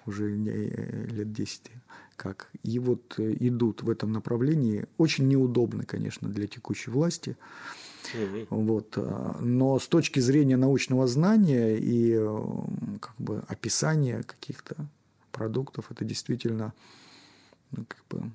[0.06, 1.70] уже э, лет 10
[2.16, 4.86] как, и вот э, идут в этом направлении.
[4.98, 7.36] Очень неудобно, конечно, для текущей власти.
[8.50, 8.94] Вот.
[8.96, 12.42] а, Но с точки зрения научного знания и э,
[13.00, 14.76] как бы, описания каких-то
[15.34, 16.72] продуктов, это действительно
[17.72, 18.30] ну, как бы,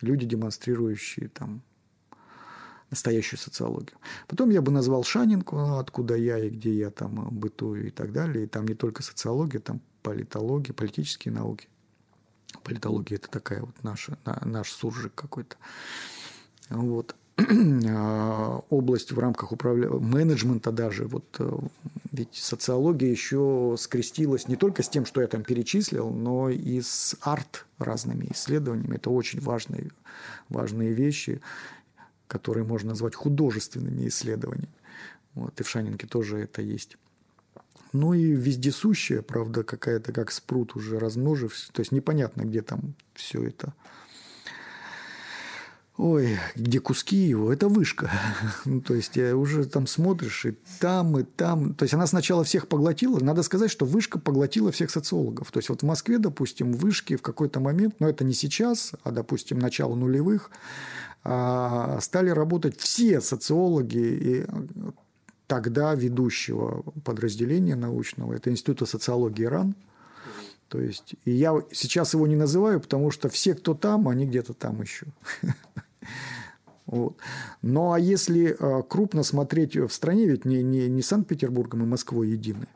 [0.00, 1.62] люди, демонстрирующие там
[2.90, 3.96] настоящую социологию.
[4.26, 7.90] Потом я бы назвал Шанинку, ну, откуда я и где я там э, бытую и
[7.90, 8.44] так далее.
[8.44, 11.68] И там не только социология, там политология, политические науки.
[12.64, 15.56] Политология– это такая вот наша, на- наш суржик какой-то.
[16.68, 17.14] Вот.
[17.88, 19.88] А, область в рамках управля...
[19.90, 21.06] менеджмента даже.
[21.06, 21.58] Вот, э,
[22.12, 27.16] ведь социология еще скрестилась не только с тем, что я там перечислил, но и с
[27.20, 28.96] арт разными исследованиями.
[28.96, 29.90] Это очень важные,
[30.48, 31.40] важные вещи,
[32.26, 34.68] которые можно назвать художественными исследованиями.
[35.34, 36.96] Вот, и в Шанинке тоже это есть.
[37.92, 41.70] Ну и вездесущая, правда, какая-то как спрут уже размножившись.
[41.72, 43.74] То есть непонятно, где там все это
[46.02, 48.10] Ой, где куски его, это вышка.
[48.64, 51.74] Ну, то есть, э, уже там смотришь, и там, и там.
[51.74, 53.20] То есть, она сначала всех поглотила.
[53.20, 55.52] Надо сказать, что вышка поглотила всех социологов.
[55.52, 59.10] То есть, вот в Москве, допустим, вышки в какой-то момент, но это не сейчас, а,
[59.10, 60.50] допустим, начало нулевых,
[61.22, 64.46] а, стали работать все социологи и
[65.46, 69.74] тогда ведущего подразделения научного, это Института социологии РАН,
[70.68, 74.54] то есть, и я сейчас его не называю, потому что все, кто там, они где-то
[74.54, 75.06] там еще.
[76.86, 77.16] Вот.
[77.62, 82.30] Ну, а если э, крупно смотреть в стране, ведь не, не, не Санкт-Петербургом и Москвой
[82.30, 82.66] едины,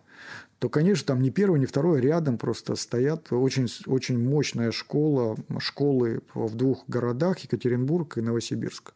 [0.61, 6.20] то, конечно, там не первый, не второй, рядом просто стоят очень, очень мощная школа, школы
[6.32, 8.95] в двух городах, Екатеринбург и Новосибирск.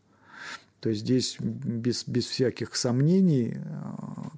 [0.81, 3.61] То есть здесь без, без всяких сомнений э,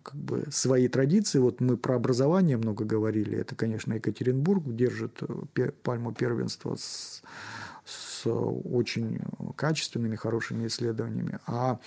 [0.02, 1.38] как бы свои традиции.
[1.38, 3.38] Вот мы про образование много говорили.
[3.38, 7.22] Это, конечно, Екатеринбург держит э, пальму первенства с,
[7.84, 9.20] с очень
[9.56, 11.38] качественными, хорошими исследованиями.
[11.46, 11.78] А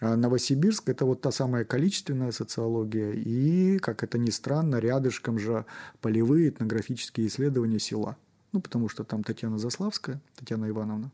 [0.00, 5.64] а Новосибирск– это вот та самая количественная социология и, как это ни странно, рядышком же
[6.00, 8.16] полевые этнографические исследования села.
[8.52, 11.10] Ну, потому что там Татьяна Заславская, Татьяна Ивановна,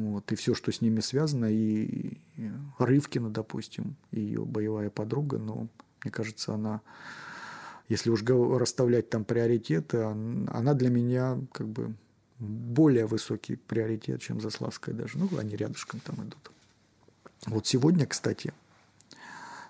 [0.00, 2.18] вот, и все, что с ними связано, и,
[2.78, 5.68] Рывкина, допустим, ее боевая подруга, но
[6.02, 6.80] мне кажется, она,
[7.88, 11.94] если уж расставлять там приоритеты, он- она для меня как бы
[12.38, 15.18] более высокий приоритет, чем Заславская даже.
[15.18, 16.50] Ну, они рядышком там идут.
[17.46, 18.54] Вот сегодня, кстати,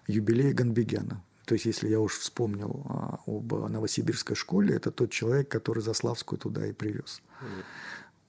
[0.07, 1.23] юбилей Ганбегяна.
[1.45, 6.39] То есть, если я уж вспомнил а, об Новосибирской школе, это тот человек, который Заславскую
[6.39, 7.21] туда и привез.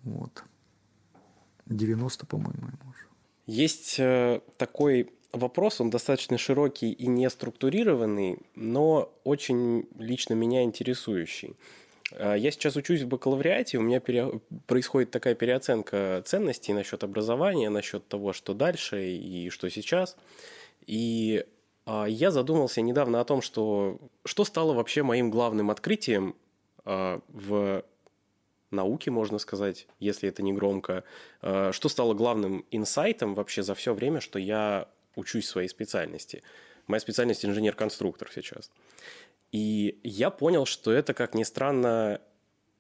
[0.04, 0.44] Вот.
[1.72, 3.06] 90, по-моему, ему уже.
[3.48, 11.56] Есть э, такой вопрос, он достаточно широкий и не структурированный, но очень лично меня интересующий.
[12.12, 17.70] Э, Я сейчас учусь в бакалавриате, у меня пере- происходит такая переоценка ценностей насчет образования,
[17.70, 20.18] насчет того, что дальше и что сейчас.
[20.86, 21.46] И
[21.86, 26.36] а, я задумался недавно о том, что, что стало вообще моим главным открытием
[26.84, 27.84] в
[28.72, 31.04] науке, можно сказать, если это не громко.
[31.42, 36.44] Э, Что стало главным инсайтом вообще за все время, что я учусь своей специальности?
[36.88, 38.72] Моя специальность инженер-конструктор сейчас.
[39.52, 42.22] И я понял, что это, как ни странно,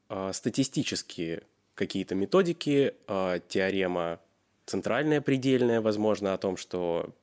[0.10, 1.44] э, статистические
[1.76, 4.20] какие-то методики, э, теорема
[4.66, 7.14] центральная, предельная, возможно, о том, что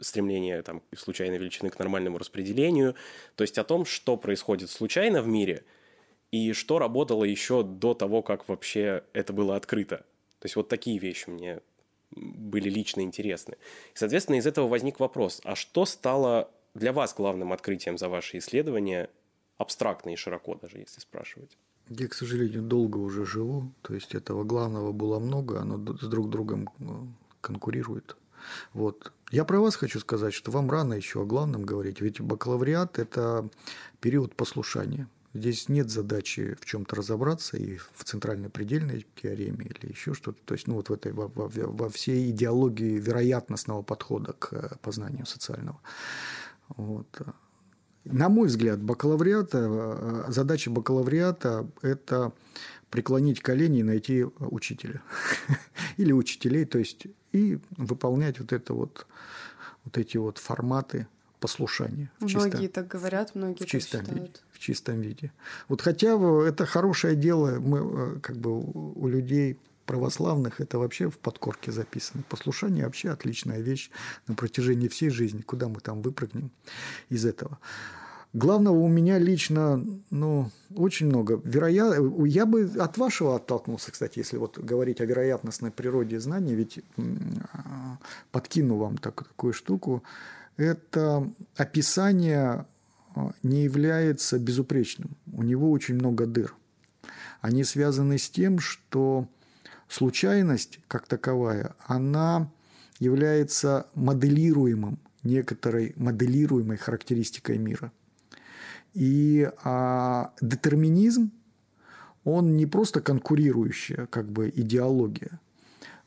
[0.00, 2.96] стремление там, случайной величины к нормальному распределению,
[3.36, 5.64] то есть о том, что происходит случайно в мире–
[6.30, 9.98] и что работало еще до того, как вообще это было открыто.
[10.38, 11.60] То есть вот такие вещи мне
[12.12, 13.56] были лично интересны.
[13.94, 19.10] Соответственно, из этого возник вопрос, а что стало для вас главным открытием за ваши исследования,
[19.58, 21.56] абстрактно и широко даже, если спрашивать?
[21.88, 26.30] Я, к сожалению, долго уже живу, то есть этого главного было много, оно с друг
[26.30, 27.08] другом ну,
[27.40, 28.16] конкурирует.
[28.72, 29.12] Вот.
[29.32, 33.48] Я про вас хочу сказать, что вам рано еще о главном говорить, ведь бакалавриат– это
[34.00, 35.08] период послушания.
[35.32, 40.38] Здесь нет задачи в чем-то разобраться и в центральной предельной теореме или еще что-то.
[40.44, 44.70] То есть, ну, вот в этой, во, во, во всей идеологии вероятностного подхода к э,
[44.82, 45.80] познанию социального.
[46.76, 47.06] Вот.
[48.04, 52.32] На мой взгляд, бакалавриата, э, задача бакалавриата– это
[52.90, 55.00] преклонить колени и найти учителя.
[55.96, 59.06] Или учителей, то есть и выполнять вот это вот,
[59.84, 61.06] вот эти вот форматы
[61.40, 62.10] послушания.
[62.20, 65.32] Многие чисто, так говорят, многие в чистом так виде, в чистом виде.
[65.68, 66.16] Вот хотя
[66.46, 72.22] это хорошее дело, мы э, как бы у людей православных это вообще в подкорке записано.
[72.28, 73.90] Послушание вообще отличная вещь
[74.28, 76.52] на протяжении всей жизни, куда мы там выпрыгнем
[77.08, 77.58] из этого.
[78.32, 81.40] Главного у меня лично, ну, очень много.
[81.42, 81.98] Вероят...
[82.26, 86.78] Я бы от вашего оттолкнулся, кстати, если вот говорить о вероятностной природе знаний, ведь
[88.30, 90.04] подкину вам так, такую штуку.
[90.60, 92.66] Это описание
[93.14, 95.16] а, не является безупречным.
[95.32, 96.54] У него очень много дыр.
[97.40, 99.26] Они связаны с тем, что
[99.88, 102.50] случайность как таковая, она
[102.98, 107.90] является моделируемым, некоторой моделируемой характеристикой мира–
[108.94, 111.30] и а, детерминизм,
[112.24, 115.40] он не просто конкурирующая как бы идеология,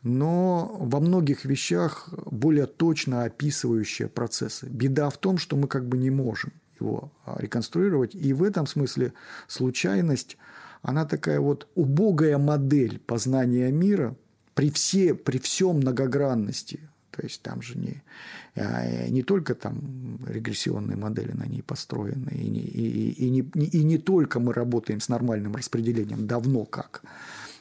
[0.03, 4.67] но во многих вещах более точно описывающая процессы.
[4.67, 8.13] Беда в том, что мы как бы не можем его а, реконструировать.
[8.13, 9.13] И в этом смысле
[9.47, 10.37] случайность,
[10.81, 14.15] она такая вот убогая модель познания мира
[14.53, 16.81] при, все, при всем многогранности
[17.15, 18.01] то есть там же не,
[18.55, 23.83] а, не только там регрессионные модели на ней построены, и не, и, и, не, и
[23.83, 27.03] не только мы работаем с нормальным распределением, давно как.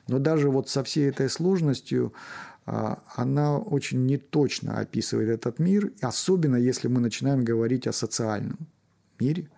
[0.08, 2.12] Но даже вот со всей этой сложностью
[2.66, 8.58] а, она очень неточно описывает этот мир, особенно если мы начинаем говорить о социальном
[9.18, 9.48] мире,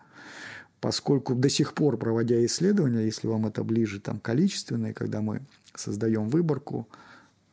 [0.80, 5.42] поскольку до сих пор, проводя исследования, если вам это ближе там количественные, когда мы
[5.74, 6.88] создаем выборку,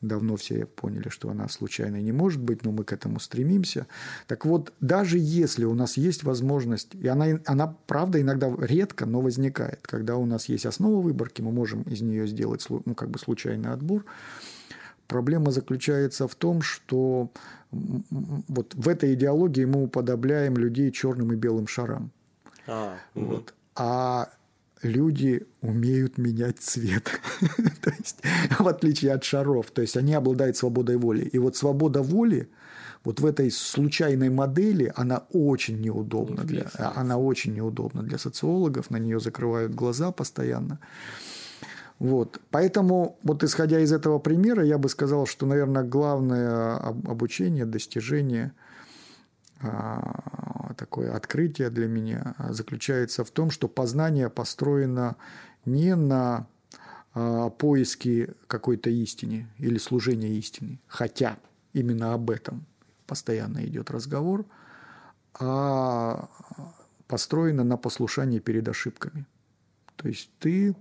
[0.02, 3.86] Давно все поняли, что она случайной не может быть, но мы к этому стремимся.
[4.26, 9.20] Так вот, даже если у нас есть возможность, и она, она правда иногда редко, но
[9.20, 13.18] возникает, когда у нас есть основа выборки, мы можем из нее сделать ну, как бы
[13.18, 14.04] случайный отбор,
[15.12, 17.30] Проблема заключается в том, что
[17.70, 22.10] вот в этой идеологии мы уподобляем людей черным и белым шарам.
[22.66, 23.52] А, вот.
[23.76, 24.30] а
[24.82, 27.20] люди умеют менять цвет.
[27.80, 28.22] То есть,
[28.58, 29.70] в отличие от шаров.
[29.70, 31.24] То есть, они обладают свободой воли.
[31.24, 32.48] И вот свобода воли
[33.04, 38.96] вот в этой случайной модели она очень неудобна для, она очень неудобна для социологов, на
[38.96, 40.78] нее закрывают глаза постоянно.
[41.98, 42.40] Вот.
[42.50, 48.52] Поэтому, вот исходя из этого примера, я бы сказал, что, наверное, главное обучение, достижение–
[50.76, 55.16] такое открытие для меня заключается в том, что познание построено
[55.64, 56.46] не на
[57.14, 61.38] а, поиске какой-то истины или служения истины, хотя
[61.72, 62.66] именно об этом
[63.06, 64.46] постоянно идет разговор,
[65.38, 66.28] а
[67.06, 69.26] построено на послушании перед ошибками.
[69.96, 70.74] То есть ты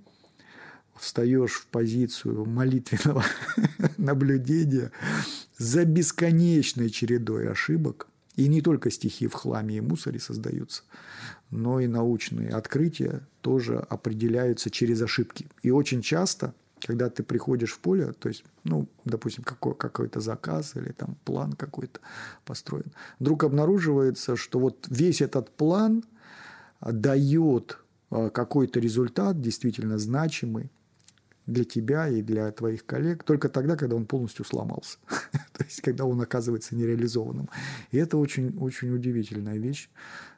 [0.96, 3.24] встаешь в позицию молитвенного
[3.98, 4.92] наблюдения
[5.58, 10.84] за бесконечной чередой ошибок, и не только стихи в хламе и мусоре создаются,
[11.50, 15.48] но и научные открытия тоже определяются через ошибки.
[15.64, 20.76] И очень часто, когда ты приходишь в поле, то есть, ну, допустим, какой, какой-то заказ
[20.76, 22.00] или там план какой-то
[22.46, 26.04] построен, вдруг обнаруживается, что вот весь этот план
[26.80, 27.78] дает
[28.10, 30.72] а, какой-то результат действительно значимый,
[31.48, 34.98] для тебя и для твоих коллег только тогда, когда он полностью сломался.
[35.54, 37.50] То есть, когда он оказывается нереализованным.
[37.92, 39.90] И это очень, очень удивительная вещь.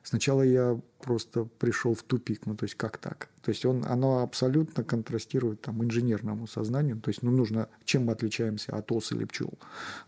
[0.03, 3.29] Сначала я просто пришел в тупик, ну то есть как так?
[3.41, 8.13] То есть он, оно абсолютно контрастирует там инженерному сознанию, то есть ну нужно, чем мы
[8.13, 9.49] отличаемся от ос или пчел?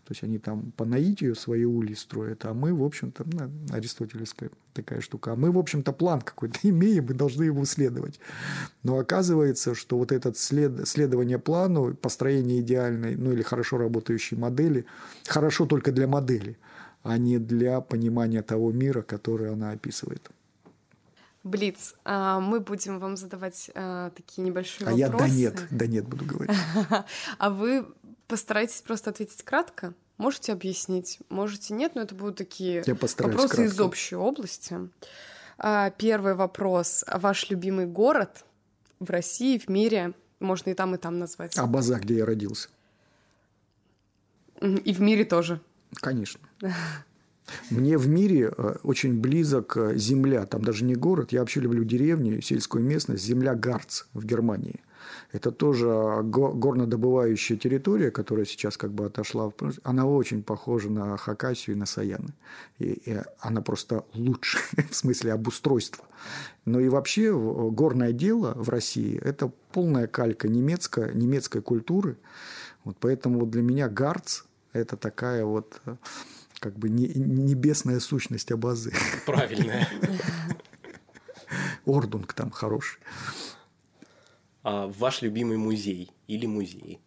[0.04, 4.50] То есть они там по наитию свои ульи строят, а мы, в общем-то, ну, аристотелевская
[4.74, 8.20] такая штука, а мы, в общем-то, план какой-то имеем и должны его следовать.
[8.82, 14.84] Но оказывается, что вот это след, следование плану, построение идеальной, ну или хорошо работающей модели,
[15.26, 16.58] хорошо только для модели–
[17.06, 20.30] а не для понимания того мира, который она описывает.
[21.44, 25.04] Блиц, а, мы будем вам задавать а, такие небольшие а вопросы.
[25.04, 26.56] А я да нет, да нет буду говорить.
[27.38, 27.86] А вы
[28.28, 29.94] Постарайтесь просто ответить кратко.
[30.18, 33.82] Можете объяснить, можете нет, но это будут такие вопросы из кратко.
[33.82, 34.88] общей области.
[35.58, 37.04] А, Первый вопрос.
[37.12, 38.44] Ваш любимый город
[38.98, 40.14] в России, в мире?
[40.40, 41.56] Можно и там, и там назвать.
[41.56, 42.68] А база, где я родился?
[44.60, 45.60] И в мире тоже.
[45.94, 46.45] Конечно.
[47.70, 51.84] Мне в мире э, очень близок э, земля, там даже не город, я вообще люблю
[51.84, 54.80] деревни, сельскую местность, земля Гарц в Германии.
[55.32, 55.86] Это тоже
[56.22, 59.48] го- горнодобывающая территория, которая сейчас как бы отошла.
[59.48, 59.54] в
[59.84, 62.30] Она очень похожа на Хакасию и на Саяны.
[62.78, 64.58] И, и она просто лучше
[64.90, 66.04] в смысле обустройства.
[66.64, 72.16] Но и вообще горное дело в России– это полная калька немецкой, немецкой культуры.
[72.84, 74.42] Вот поэтому вот для меня Гарц–
[74.72, 75.96] это такая вот э,
[76.58, 78.92] как бы не- небесная сущность Абазы.
[79.26, 79.86] Правильно.
[81.86, 82.98] Ordnung там хороший.
[84.62, 87.00] А ваш любимый музей или музей?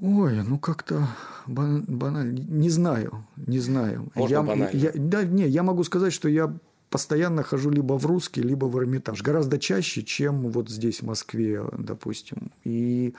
[0.00, 1.06] Ой, ну как-то
[1.46, 2.38] бан- банально.
[2.48, 4.10] Не знаю, не знаю.
[4.14, 4.76] Можно я, банально.
[4.76, 6.52] я- да, не, я могу сказать, что я
[6.90, 9.22] постоянно хожу либо в русский, либо в Эрмитаж.
[9.22, 12.50] Гораздо чаще, чем вот здесь, в Москве, допустим.
[12.64, 13.14] И,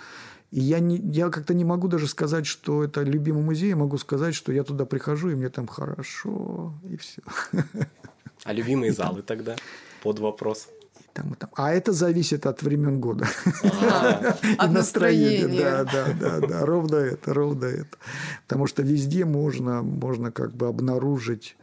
[0.56, 3.72] и я, не, я как-то не могу даже сказать, что это любимый музей.
[3.72, 7.22] Я могу сказать, что я туда прихожу, и мне там хорошо, и все.
[8.46, 9.58] А любимые залы тогда?
[10.02, 10.70] Под вопрос.
[11.12, 11.50] Там, и там.
[11.58, 13.28] А это зависит от времен года.
[13.82, 15.60] А, От И настроения.
[15.60, 17.98] Да, да, да, да, ровно это, ровно это.
[18.48, 21.58] Потому что везде можно, можно как бы обнаружить,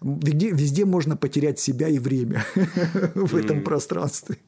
[0.00, 2.46] везде, везде можно потерять себя и время
[3.14, 4.38] в этом пространстве.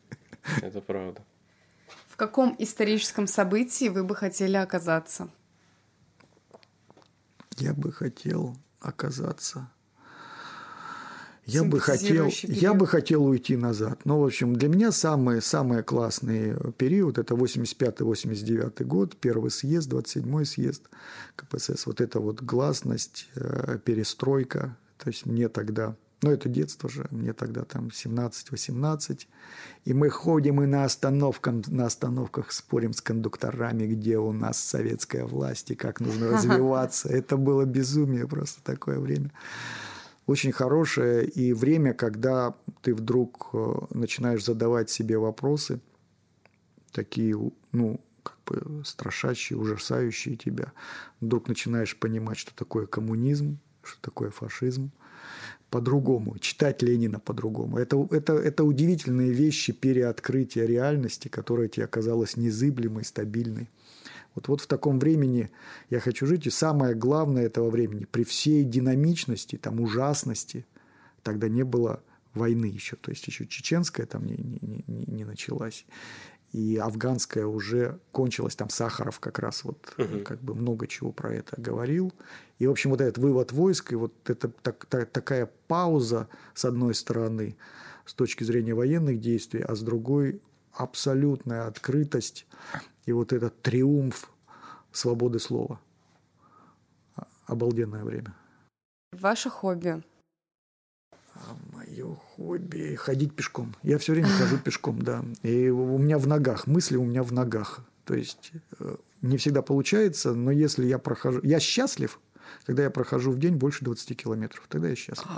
[0.62, 1.20] Это правда.
[2.20, 5.30] В каком историческом событии вы бы хотели оказаться?
[7.56, 9.70] Я бы хотел оказаться.
[11.46, 12.76] Я бы хотел, Симпатизирующий я период.
[12.76, 14.00] бы хотел уйти назад.
[14.04, 20.44] Ну, в общем, для меня самый, самый классный период– это 85-89 год, первый съезд, 27-й
[20.44, 20.90] съезд
[21.36, 21.86] КПСС.
[21.86, 24.76] Вот это вот гласность, э, перестройка.
[24.98, 29.26] То есть мне тогда, ну, это детство же, мне тогда там 17-18.
[29.86, 35.24] И мы ходим и на, остановках, на остановках спорим с кондукторами, где у нас советская
[35.24, 37.08] власть и как нужно развиваться.
[37.08, 39.32] Это было безумие просто такое время
[40.30, 45.80] очень хорошее и время, когда ты вдруг э, начинаешь задавать себе вопросы,
[46.92, 47.36] такие,
[47.72, 50.72] ну, как бы страшащие, ужасающие тебя.
[51.20, 54.92] Вдруг начинаешь понимать, что такое коммунизм, что такое фашизм,
[55.70, 57.78] по-другому, читать Ленина по-другому.
[57.78, 63.68] Это, это, это удивительные вещи переоткрытия реальности, которая тебе оказалась незыблемой, стабильной.
[64.34, 65.50] Вот, вот в таком времени
[65.88, 66.46] я хочу жить.
[66.46, 70.66] И самое главное этого времени, при всей динамичности, там, ужасности,
[71.22, 72.02] тогда не было
[72.34, 72.96] войны еще.
[72.96, 75.84] То есть еще чеченская там не, не, не, не началась.
[76.52, 80.24] И афганская уже кончилась, там Сахаров как раз вот Мгм.
[80.24, 82.12] как бы много чего про это говорил.
[82.58, 86.64] И, в общем, вот этот вывод войск, и вот это так- та- такая пауза, с
[86.64, 87.56] одной стороны,
[88.04, 90.40] с точки зрения военных действий, а с другой
[90.72, 92.46] абсолютная открытость
[93.06, 94.30] и вот этот триумф
[94.92, 95.80] свободы слова.
[97.46, 98.34] Обалденное время.
[99.12, 100.02] Ваше хобби?
[102.02, 103.74] Мое хобби ходить пешком.
[103.82, 105.24] Я все время хожу пешком, да.
[105.42, 107.80] И у меня в ногах, мысли у меня в ногах.
[108.04, 111.40] То есть э, не всегда получается, но если я прохожу...
[111.42, 112.18] Я счастлив,
[112.64, 114.64] когда я прохожу в день больше 20 километров.
[114.68, 115.28] Тогда я счастлив.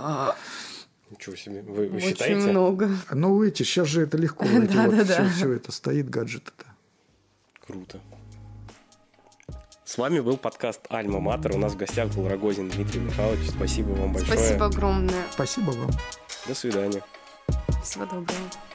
[1.09, 1.61] Ничего себе.
[1.61, 2.47] Вы, вы Очень считаете?
[2.47, 2.89] много.
[3.11, 4.45] Ну, эти, сейчас же это легко.
[4.45, 5.29] Эти вот Да-да-да.
[5.29, 6.67] все, это стоит, гаджет это.
[7.65, 7.99] Круто.
[9.85, 11.55] С вами был подкаст Альма Матер.
[11.55, 13.47] У нас в гостях был Рогозин Дмитрий Михайлович.
[13.49, 14.37] Спасибо вам большое.
[14.37, 15.23] Спасибо огромное.
[15.31, 15.91] Спасибо вам.
[16.47, 17.01] До свидания.
[17.83, 18.72] Всего доброго.